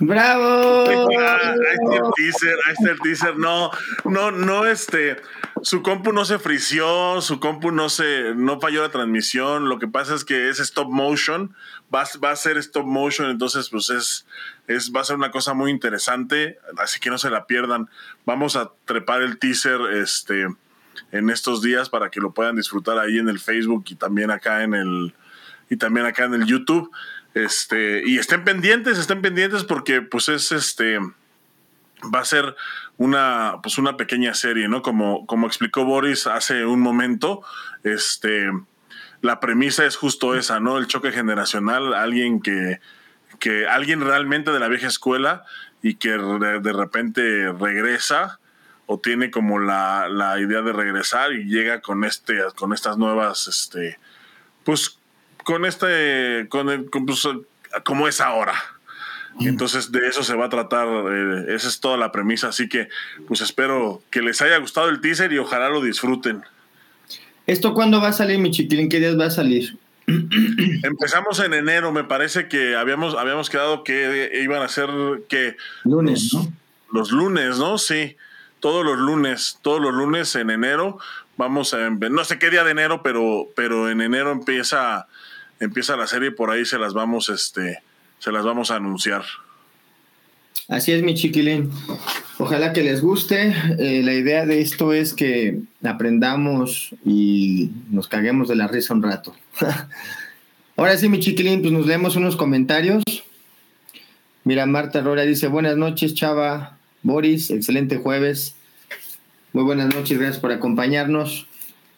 [0.00, 0.84] ¡Bravo!
[0.88, 0.96] Ahí
[1.74, 3.38] está el teaser, ahí está el teaser.
[3.38, 3.70] No,
[4.04, 5.16] no, no, este.
[5.62, 9.68] Su compu no se frició, su compu no se, no falló la transmisión.
[9.68, 11.54] Lo que pasa es que es stop motion,
[11.94, 14.26] va, va a ser stop motion, entonces pues es,
[14.66, 17.88] es, va a ser una cosa muy interesante, así que no se la pierdan.
[18.26, 20.48] Vamos a trepar el teaser, este,
[21.12, 24.64] en estos días para que lo puedan disfrutar ahí en el Facebook y también acá
[24.64, 25.14] en el,
[25.70, 26.90] y también acá en el YouTube.
[27.34, 30.98] Este, y estén pendientes, estén pendientes porque pues es este
[32.14, 32.56] va a ser
[32.98, 34.82] una pues una pequeña serie, ¿no?
[34.82, 37.42] Como como explicó Boris hace un momento,
[37.82, 38.50] este
[39.20, 40.78] la premisa es justo esa, ¿no?
[40.78, 42.80] El choque generacional, alguien que
[43.38, 45.44] que alguien realmente de la vieja escuela
[45.82, 48.38] y que de, repente regresa
[48.86, 53.48] o tiene como la, la, idea de regresar y llega con este con estas nuevas
[53.48, 53.98] este
[54.64, 54.98] pues
[55.44, 57.28] con este, con, el, pues,
[57.84, 58.54] como es ahora.
[59.36, 59.48] Mm.
[59.48, 62.88] Entonces de eso se va a tratar, eh, esa es toda la premisa, así que
[63.26, 66.42] pues espero que les haya gustado el teaser y ojalá lo disfruten.
[67.46, 68.88] ¿Esto cuándo va a salir, mi chiquilín?
[68.88, 69.76] ¿Qué días va a salir?
[70.06, 74.88] Empezamos en enero, me parece que habíamos, habíamos quedado que iban a ser
[75.28, 76.52] que lunes, los, ¿no?
[76.92, 77.78] Los lunes, ¿no?
[77.78, 78.16] Sí,
[78.60, 80.98] todos los lunes, todos los lunes en enero.
[81.36, 85.08] Vamos a, no sé qué día de enero, pero, pero en enero empieza
[85.62, 87.82] empieza la serie por ahí se las vamos, este,
[88.22, 89.24] se las vamos a anunciar.
[90.68, 91.72] Así es, mi chiquilín.
[92.38, 93.52] Ojalá que les guste.
[93.80, 99.02] Eh, la idea de esto es que aprendamos y nos caguemos de la risa un
[99.02, 99.34] rato.
[100.76, 103.02] Ahora sí, mi chiquilín, pues nos leemos unos comentarios.
[104.44, 108.54] Mira, Marta Rora dice, buenas noches, Chava, Boris, excelente jueves.
[109.52, 111.48] Muy buenas noches, gracias por acompañarnos.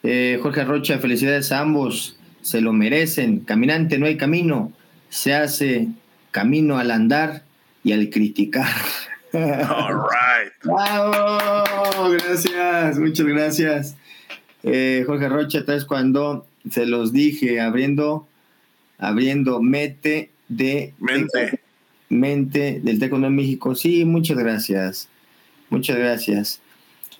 [0.02, 3.40] Eh, Jorge Rocha, felicidades a ambos, se lo merecen.
[3.40, 4.72] Caminante, no hay camino,
[5.10, 5.88] se hace
[6.34, 7.44] camino al andar
[7.84, 8.74] y al criticar.
[9.32, 10.52] All right.
[10.64, 12.10] ¡Bravo!
[12.10, 13.96] Gracias, muchas gracias.
[14.64, 18.26] Eh, Jorge Rocha, tal vez cuando se los dije, abriendo,
[18.98, 21.60] abriendo mete de mente,
[22.08, 23.76] mente del Taekwondo en México.
[23.76, 25.08] Sí, muchas gracias.
[25.70, 26.60] Muchas gracias.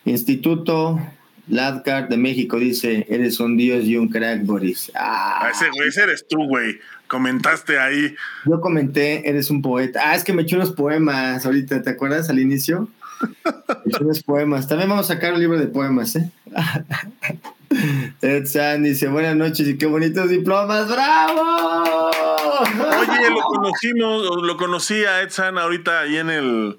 [0.05, 0.99] Instituto
[1.49, 4.91] Ladcard de México dice, eres un dios y un crack, Boris.
[4.95, 6.79] Ah, ese güey, ese eres tú, güey.
[7.07, 8.15] Comentaste ahí.
[8.47, 10.01] Yo comenté, eres un poeta.
[10.05, 12.89] Ah, es que me eché unos poemas ahorita, ¿te acuerdas al inicio?
[13.21, 14.69] me eché unos poemas.
[14.69, 16.31] También vamos a sacar un libro de poemas, ¿eh?
[18.23, 22.11] Ed San dice, buenas noches y qué bonitos diplomas, ¡bravo!
[22.11, 26.79] Oye, lo conocimos, lo conocí a Ed San ahorita ahí en el,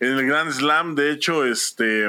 [0.00, 2.06] en el Grand Slam, de hecho, este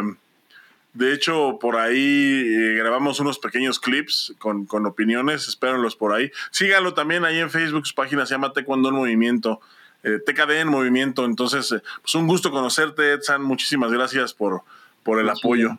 [0.97, 6.31] de hecho, por ahí eh, grabamos unos pequeños clips con, con opiniones, espérenlos por ahí.
[6.51, 9.61] Síganlo también ahí en Facebook, su página se llama Taekwondo en Movimiento,
[10.03, 11.25] eh, TKD en Movimiento.
[11.25, 13.43] Entonces, eh, pues un gusto conocerte, Edsan.
[13.43, 14.63] Muchísimas gracias por,
[15.03, 15.77] por el apoyo.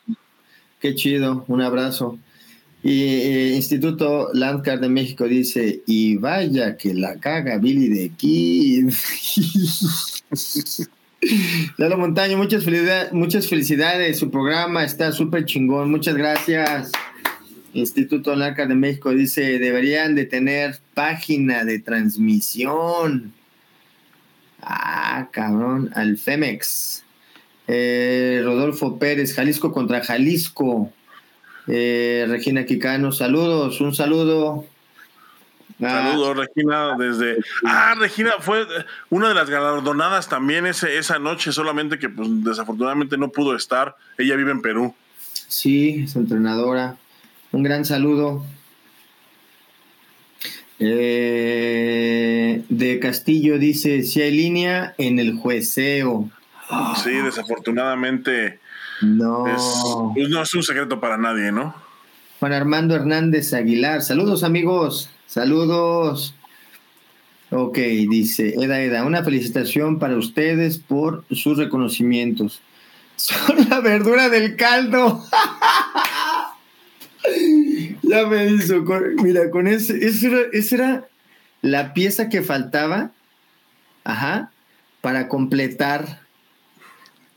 [0.81, 2.17] Qué chido, un abrazo.
[2.85, 8.91] Y Instituto Landcard de México dice, y vaya que la caga Billy de Kid.
[11.77, 14.19] Lalo Montaño, muchas felicidades, muchas felicidades.
[14.19, 15.91] Su programa está súper chingón.
[15.91, 16.93] Muchas gracias.
[17.75, 23.33] Instituto Narca de México dice, deberían de tener página de transmisión.
[24.63, 27.05] Ah, cabrón, al Femex.
[27.67, 30.93] Eh, Rodolfo Pérez, Jalisco contra Jalisco.
[31.67, 34.67] Eh, Regina Quicano, saludos, un saludo.
[35.81, 36.11] Ah.
[36.11, 37.39] Saludos, Regina, desde...
[37.65, 38.67] Ah, Regina fue
[39.11, 43.97] una de las galardonadas también ese, esa noche, solamente que pues, desafortunadamente no pudo estar.
[44.17, 44.95] Ella vive en Perú.
[45.47, 46.97] Sí, es entrenadora.
[47.53, 48.45] Un gran saludo.
[50.81, 56.29] Eh, de Castillo dice, si hay línea en el jueceo.
[57.03, 58.61] Sí, desafortunadamente.
[59.01, 59.45] No.
[60.15, 61.75] pues no es un secreto para nadie, ¿no?
[62.41, 64.03] Juan Armando Hernández Aguilar.
[64.03, 65.11] Saludos amigos.
[65.29, 66.35] Saludos.
[67.51, 72.63] Ok, dice Eda Eda, una felicitación para ustedes por sus reconocimientos.
[73.17, 75.23] Son la verdura del caldo.
[78.03, 78.83] ya me hizo.
[79.23, 80.41] mira, con ese, esa era,
[80.71, 81.09] era
[81.61, 83.11] la pieza que faltaba.
[84.05, 84.51] Ajá.
[85.03, 86.23] Para completar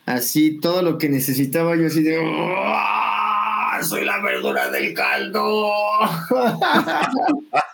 [0.06, 2.18] así todo lo que necesitaba yo así de
[3.84, 5.72] soy la verdura del caldo.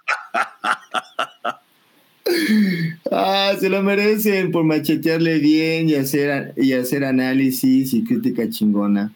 [3.12, 9.12] ah, se lo merecen por machetearle bien y hacer, y hacer análisis y crítica chingona.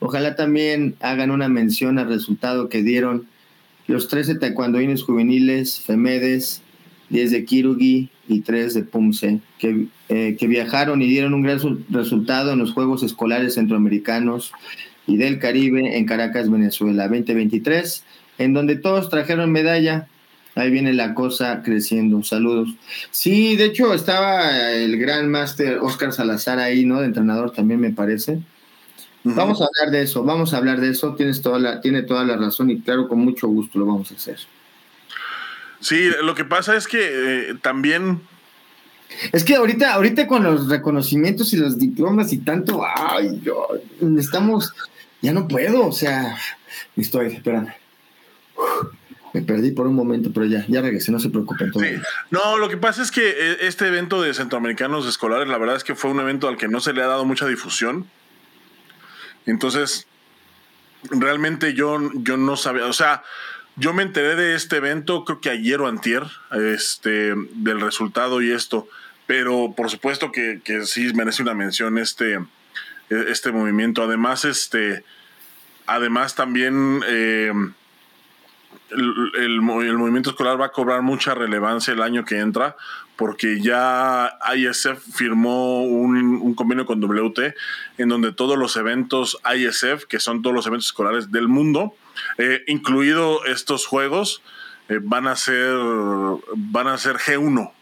[0.00, 3.26] Ojalá también hagan una mención al resultado que dieron
[3.86, 6.62] los 13 taekwondoines juveniles, Femedes,
[7.10, 11.58] 10 de Kirugi y 3 de Pumse, que, eh, que viajaron y dieron un gran
[11.90, 14.52] resultado en los Juegos Escolares Centroamericanos
[15.06, 18.04] y del Caribe en Caracas, Venezuela, 2023,
[18.38, 20.08] en donde todos trajeron medalla.
[20.54, 22.22] Ahí viene la cosa creciendo.
[22.22, 22.70] Saludos.
[23.10, 27.00] Sí, de hecho estaba el gran máster Oscar Salazar ahí, ¿no?
[27.00, 28.40] De entrenador también me parece.
[29.24, 31.14] Vamos a hablar de eso, vamos a hablar de eso.
[31.14, 34.14] Tienes toda la, tiene toda la razón y claro, con mucho gusto lo vamos a
[34.14, 34.38] hacer.
[35.80, 37.00] Sí, lo que pasa es que
[37.50, 38.20] eh, también
[39.32, 43.68] es que ahorita, ahorita con los reconocimientos y los diplomas y tanto, ay, yo,
[44.18, 44.72] estamos,
[45.20, 46.36] ya no puedo, o sea,
[46.96, 47.72] estoy, espérame.
[49.34, 51.72] Me perdí por un momento, pero ya, ya regresé, no se preocupen.
[51.74, 52.00] Sí.
[52.30, 55.82] No, lo que pasa es que eh, este evento de centroamericanos escolares, la verdad es
[55.82, 58.06] que fue un evento al que no se le ha dado mucha difusión.
[59.44, 60.06] Entonces,
[61.10, 63.24] realmente yo, yo no sabía, o sea,
[63.74, 68.52] yo me enteré de este evento, creo que ayer o antier, este, del resultado y
[68.52, 68.86] esto,
[69.26, 74.04] pero por supuesto que, que sí merece una mención este, e, este movimiento.
[74.04, 75.02] Además, este,
[75.86, 77.52] además también eh,
[78.94, 82.76] el, movimiento escolar va a cobrar mucha relevancia el año que entra
[83.16, 87.54] porque ya ISF firmó un, convenio con WT
[87.98, 91.94] en donde todos los eventos ISF, que son todos los eventos escolares del mundo,
[92.38, 94.42] eh, incluido estos juegos,
[94.88, 95.76] eh, van a ser
[96.56, 97.72] van a ser G1.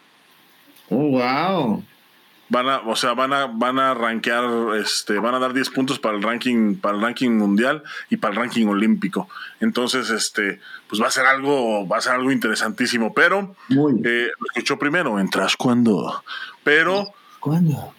[0.90, 1.84] Oh, wow
[2.52, 5.98] van a, o sea, van a, van a rankear, este, van a dar 10 puntos
[5.98, 9.26] para el ranking, para el ranking mundial y para el ranking olímpico.
[9.60, 13.14] Entonces, este, pues va a ser algo, va a ser algo interesantísimo.
[13.14, 16.22] Pero eh, lo escuchó primero en Trash cuando.
[16.62, 17.94] Pero ¿Cuándo?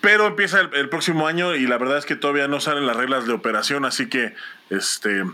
[0.00, 3.26] Pero empieza el, próximo año y la verdad es que todavía no salen las reglas
[3.26, 4.34] de operación, así que
[4.70, 5.24] este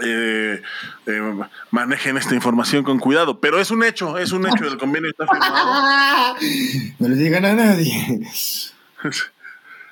[0.00, 0.62] eh,
[1.06, 1.34] eh,
[1.70, 3.40] manejen esta información con cuidado.
[3.40, 6.36] Pero es un hecho, es un hecho, el convenio está firmado.
[6.98, 8.20] no le digan a nadie.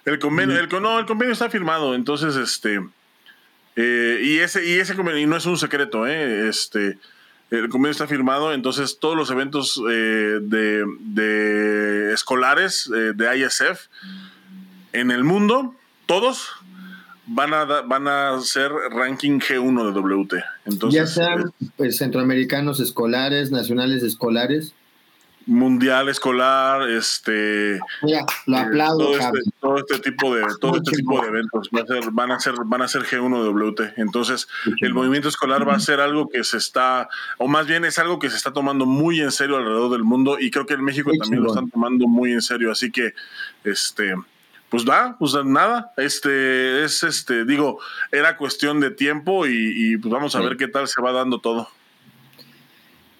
[0.04, 2.80] El convenio, el, no, el convenio está firmado, entonces este
[3.76, 6.98] eh, y ese y ese convenio y no es un secreto, este
[7.50, 13.88] el convenio está firmado, entonces todos los eventos eh, de, escolares de ISF
[14.92, 15.74] en el mundo,
[16.06, 16.59] todos
[17.32, 20.34] van a, van a ser ranking G1 de WT.
[20.66, 24.74] Entonces, ya sean pues, centroamericanos escolares, nacionales escolares.
[25.46, 27.80] Mundial escolar, este
[28.46, 31.70] lo eh, aplaudo, este, todo, este, tipo de todo este tipo de eventos.
[32.12, 33.98] Van a ser van a ser G1 WT.
[33.98, 34.48] Entonces,
[34.82, 37.08] el movimiento escolar va a ser algo que se está
[37.38, 40.38] o más bien es algo que se está tomando muy en serio alrededor del mundo
[40.38, 43.14] y creo que en México también lo están tomando muy en serio, así que
[43.64, 44.14] este
[44.70, 47.80] pues va, pues nada, este es este digo,
[48.12, 51.68] era cuestión de tiempo y, pues vamos a ver qué tal se va dando todo.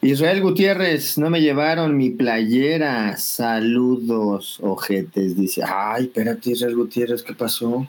[0.03, 3.19] Israel Gutiérrez, no me llevaron mi playera.
[3.19, 5.37] Saludos, ojetes.
[5.37, 7.87] Dice, ay, espérate, Israel Gutiérrez, ¿qué pasó?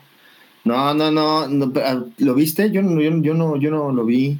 [0.64, 2.70] No, no, no, ah, ¿lo viste?
[2.70, 4.38] Yo no, yo, no, yo no lo vi.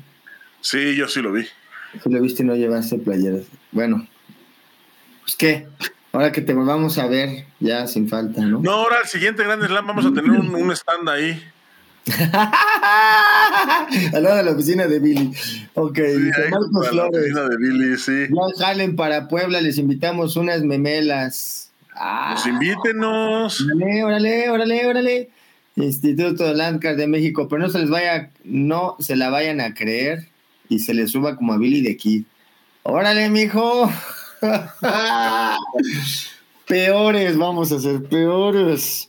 [0.60, 1.44] Sí, yo sí lo vi.
[2.02, 3.44] Si lo viste y no llevaste playeras.
[3.70, 4.06] Bueno,
[5.22, 5.66] pues qué,
[6.12, 8.60] ahora que te volvamos a ver, ya sin falta, ¿no?
[8.60, 11.43] No, ahora el siguiente Gran Slam vamos a tener un, un stand ahí.
[14.12, 15.32] Al lado de la oficina de Billy.
[15.74, 15.98] Ok,
[16.51, 17.12] Marcos Flores.
[17.12, 18.26] La oficina de Billy, sí.
[18.28, 21.70] Ya jalen para Puebla, les invitamos unas memelas.
[21.94, 23.60] Ah, pues invítenos.
[23.60, 25.30] Órale, órale, órale, órale.
[25.76, 29.72] Instituto de Landcard de México, pero no se les vaya, no se la vayan a
[29.72, 30.28] creer
[30.68, 32.24] y se les suba como a Billy de Kid.
[32.82, 33.90] Órale, mijo.
[36.66, 39.09] peores, vamos a ser peores.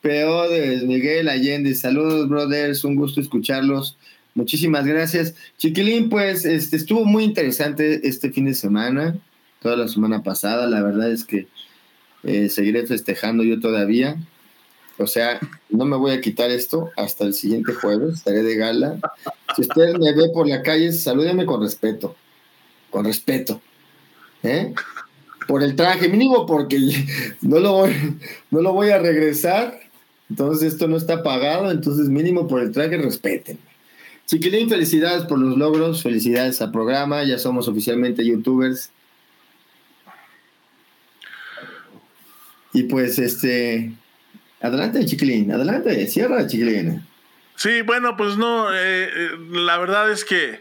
[0.00, 1.74] Peores, Miguel Allende.
[1.74, 2.84] Saludos, brothers.
[2.84, 3.96] Un gusto escucharlos.
[4.34, 5.34] Muchísimas gracias.
[5.58, 9.16] Chiquilín, pues este, estuvo muy interesante este fin de semana,
[9.60, 10.66] toda la semana pasada.
[10.66, 11.48] La verdad es que
[12.22, 14.16] eh, seguiré festejando yo todavía.
[14.98, 15.38] O sea,
[15.68, 18.98] no me voy a quitar esto hasta el siguiente jueves, estaré de gala.
[19.54, 22.16] Si usted me ve por la calle, salúdeme con respeto.
[22.90, 23.60] Con respeto.
[24.42, 24.74] ¿Eh?
[25.46, 26.78] Por el traje, mínimo porque
[27.40, 27.94] no lo voy,
[28.50, 29.88] no lo voy a regresar
[30.30, 33.58] entonces esto no está pagado, entonces mínimo por el traje respeten.
[34.26, 38.90] Chiquilín, felicidades por los logros, felicidades al programa, ya somos oficialmente youtubers.
[42.74, 43.92] Y pues este,
[44.60, 47.06] adelante Chiquilín, adelante, cierra Chiquilín.
[47.56, 50.60] Sí, bueno, pues no, eh, eh, la verdad es que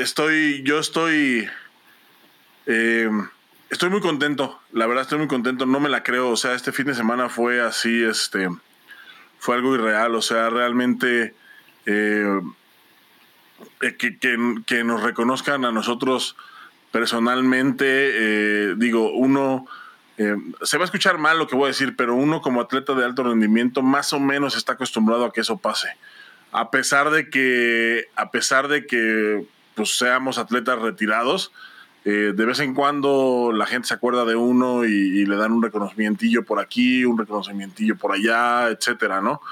[0.00, 1.46] estoy, yo estoy
[3.70, 6.72] Estoy muy contento, la verdad estoy muy contento, no me la creo, o sea, este
[6.72, 8.48] fin de semana fue así, este,
[9.38, 11.34] fue algo irreal, o sea, realmente
[11.86, 12.40] eh,
[13.80, 16.34] eh, que, nos reconozcan a nosotros
[16.90, 19.66] personalmente, eh, digo, uno,
[20.16, 23.04] se va a escuchar mal lo que voy a decir, pero uno como atleta de
[23.04, 25.96] alto rendimiento más o menos está acostumbrado a que eso pase,
[26.50, 31.52] a pesar de que, a pesar de que pues, seamos atletas retirados,
[32.04, 35.62] eh, de vez en cuando la gente se acuerda de uno y, le dan un
[35.62, 39.42] reconocimientillo por aquí, un reconocimientillo por allá, etcétera, ¿no?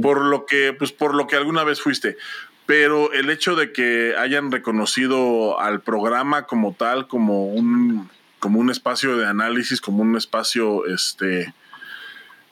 [0.00, 2.16] Por lo que, pues por lo que alguna vez fuiste.
[2.64, 8.08] Pero el hecho de que hayan reconocido al programa como tal, como un,
[8.38, 11.52] como un espacio de análisis, como un espacio este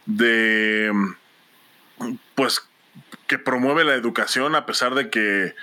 [0.04, 0.92] de
[2.34, 2.62] pues
[3.26, 5.54] que promueve la educación a pesar de que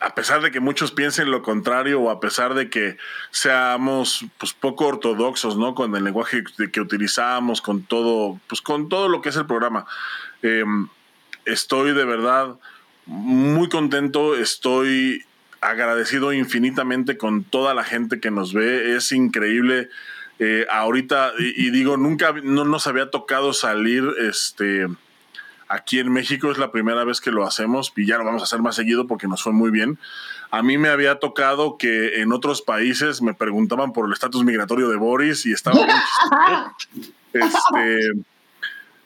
[0.00, 2.96] a pesar de que muchos piensen lo contrario o a pesar de que
[3.30, 5.74] seamos pues poco ortodoxos, ¿no?
[5.74, 9.86] Con el lenguaje que utilizamos, con todo, pues con todo lo que es el programa.
[10.42, 10.88] Em,
[11.44, 12.56] estoy de verdad
[13.06, 15.24] muy contento, estoy
[15.60, 19.88] agradecido infinitamente con toda la gente que nos ve, es increíble.
[20.38, 24.88] Eh, ahorita, y, y, digo, nunca no nos había tocado salir, este,
[25.72, 28.44] Aquí en México es la primera vez que lo hacemos y ya lo vamos a
[28.44, 29.98] hacer más seguido porque nos fue muy bien.
[30.50, 34.90] A mí me había tocado que en otros países me preguntaban por el estatus migratorio
[34.90, 35.86] de Boris y estaba muy
[36.76, 37.08] chistoso.
[37.32, 38.06] Este,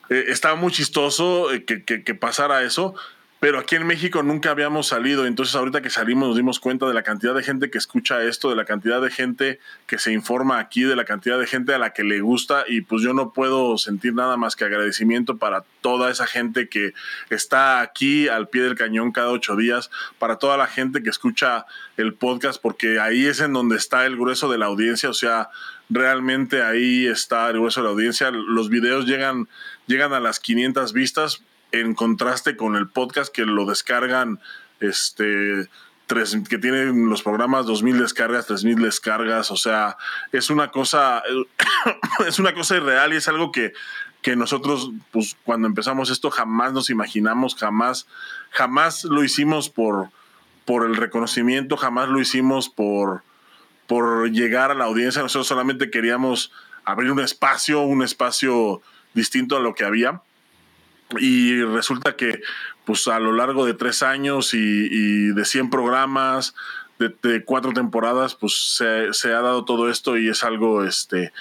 [0.08, 2.96] eh, estaba muy chistoso eh, que, pasara eso,
[3.38, 5.26] pero aquí en México nunca habíamos salido.
[5.26, 8.48] Entonces ahorita que salimos nos dimos cuenta de la cantidad de gente que escucha esto,
[8.48, 11.78] de la cantidad de gente que se informa aquí, de la cantidad de gente a
[11.78, 15.64] la que le gusta y pues yo no puedo sentir nada más que agradecimiento para
[15.82, 16.94] toda esa gente que
[17.28, 21.66] está aquí al pie del cañón cada ocho días, para toda la gente que escucha
[21.96, 25.50] el podcast, porque ahí es en donde está el grueso de la audiencia, o sea,
[25.90, 28.30] realmente ahí está el grueso de la audiencia.
[28.30, 29.48] Los videos llegan,
[29.86, 31.42] llegan a las 500 vistas
[31.80, 34.40] en contraste con el podcast que lo descargan,
[34.80, 35.68] este,
[36.06, 39.96] tres, que tienen los programas 2000 descargas, 3000 descargas, o sea,
[40.32, 41.22] es una cosa,
[42.26, 43.72] es una cosa irreal y es algo que,
[44.22, 48.06] que nosotros, pues cuando empezamos esto jamás nos imaginamos, jamás,
[48.50, 50.10] jamás lo hicimos por,
[50.64, 53.22] por el reconocimiento, jamás lo hicimos por,
[53.86, 56.52] por llegar a la audiencia, nosotros solamente queríamos
[56.84, 58.80] abrir un espacio, un espacio
[59.14, 60.22] distinto a lo que había
[61.18, 62.40] y resulta que
[62.84, 66.54] pues a lo largo de tres años y, de 100 programas,
[66.98, 68.80] de, cuatro temporadas, pues
[69.12, 71.32] se, ha dado todo esto y es algo, este,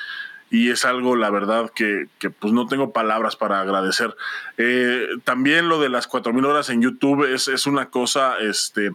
[0.49, 2.07] y es algo, la verdad, que,
[2.39, 4.15] pues no tengo palabras para agradecer.
[4.57, 8.91] Eh, también lo de las 4.000 horas en YouTube es, es una cosa, este,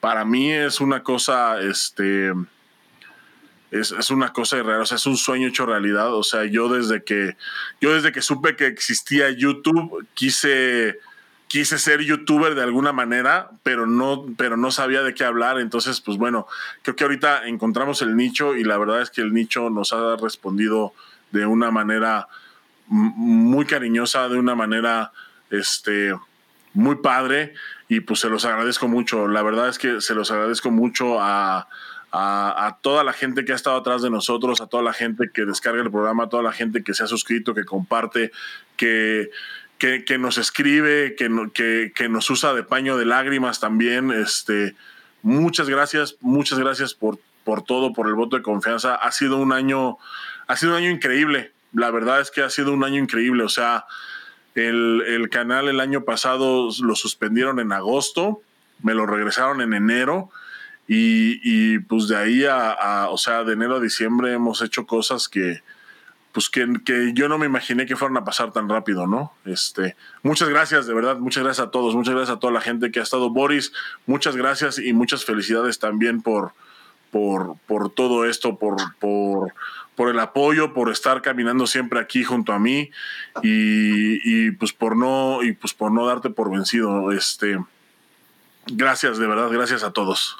[0.00, 2.32] para mí es una cosa, este,
[3.72, 6.14] es, una cosa irreal, o sea, es un sueño hecho realidad.
[6.14, 7.36] O sea, yo desde que,
[7.80, 10.98] yo desde que supe que existía YouTube, quise,
[11.48, 15.58] quise ser youtuber de alguna manera, pero no, pero no sabía de qué hablar.
[15.58, 16.46] Entonces, pues bueno,
[16.82, 20.16] creo que ahorita encontramos el nicho y la verdad es que el nicho nos ha
[20.16, 20.92] respondido
[21.30, 22.28] de una manera
[22.88, 25.12] muy cariñosa, de una manera,
[25.48, 26.14] este,
[26.74, 27.54] muy padre
[27.88, 29.28] y pues se los agradezco mucho.
[29.28, 31.68] La verdad es que se los agradezco mucho a,
[32.12, 35.46] a, toda la gente que ha estado atrás de nosotros, a toda la gente que
[35.46, 38.32] descarga el programa, a toda la gente que se ha suscrito, que comparte,
[38.76, 39.30] que,
[39.78, 44.10] que, nos escribe, que, que, nos usa de paño de lágrimas también.
[44.10, 44.76] Este,
[45.22, 48.94] muchas gracias, muchas gracias por, por todo, por el voto de confianza.
[48.94, 49.96] Ha sido un año,
[50.46, 51.52] ha sido un año increíble.
[51.72, 53.42] La verdad es que ha sido un año increíble.
[53.42, 53.86] O sea,
[54.54, 58.42] el, el canal el año pasado lo suspendieron en agosto,
[58.82, 60.30] me lo regresaron en enero
[60.88, 65.62] y, pues de ahí a, o sea, de enero a diciembre hemos hecho cosas que,
[66.32, 69.32] pues que, que, yo no me imaginé que fueran a pasar tan rápido, ¿no?
[69.44, 72.90] Este, muchas gracias, de verdad, muchas gracias a todos, muchas gracias a toda la gente
[72.90, 73.30] que ha estado.
[73.30, 73.72] Boris,
[74.06, 76.52] muchas gracias y muchas felicidades también por,
[77.10, 79.52] por, por todo esto, por, por,
[79.94, 82.90] por el apoyo, por estar caminando siempre aquí junto a mí
[83.42, 87.12] y, y, pues por no, y pues por no darte por vencido.
[87.12, 87.58] Este,
[88.66, 90.38] gracias, de verdad, gracias a todos.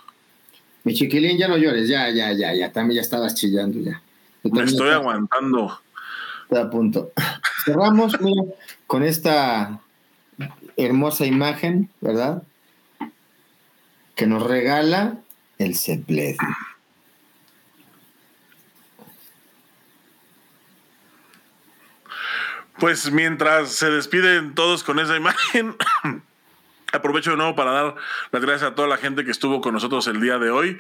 [0.85, 4.03] Mi chiquilín, ya no llores, ya, ya, ya, ya, también ya estabas chillando ya.
[4.43, 5.81] Me estoy aguantando.
[6.45, 7.13] Está a punto.
[7.65, 8.43] Cerramos, mira,
[8.87, 9.81] con esta
[10.77, 12.43] hermosa imagen, ¿verdad?
[14.15, 15.19] Que nos regala
[15.59, 16.37] el Zeppelin.
[22.79, 25.77] Pues mientras se despiden todos con esa imagen,
[26.93, 27.95] Aprovecho de nuevo para dar
[28.31, 30.79] las gracias a toda la gente que estuvo con nosotros el día de hoy.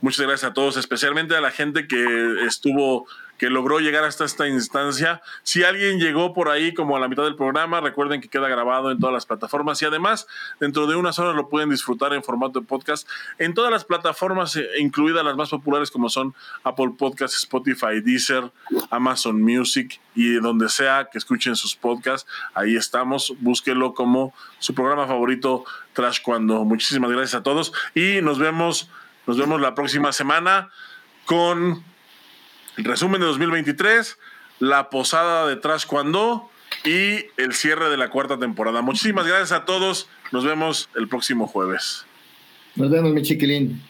[0.00, 3.06] Muchas gracias a todos, especialmente a la gente que estuvo
[3.42, 5.20] que logró llegar hasta esta instancia.
[5.42, 8.92] Si alguien llegó por ahí como a la mitad del programa, recuerden que queda grabado
[8.92, 10.28] en todas las plataformas y además
[10.60, 13.08] dentro de unas horas lo pueden disfrutar en formato de podcast
[13.40, 18.52] en todas las plataformas, eh, incluidas las más populares como son Apple Podcasts, Spotify, Deezer,
[18.90, 22.30] Amazon Music y donde sea que escuchen sus podcasts.
[22.54, 25.64] Ahí estamos, búsquelo como su programa favorito
[25.94, 26.64] Trash Cuando.
[26.64, 28.88] Muchísimas gracias a todos y nos vemos,
[29.26, 30.70] nos vemos la próxima semana
[31.26, 31.82] con
[32.76, 34.18] el resumen de 2023,
[34.60, 36.50] la posada de Trash Cuando
[36.84, 38.82] y el cierre de la cuarta temporada.
[38.82, 40.08] Muchísimas gracias a todos.
[40.30, 42.06] Nos vemos el próximo jueves.
[42.74, 43.82] Nos vemos, mi chiquilín.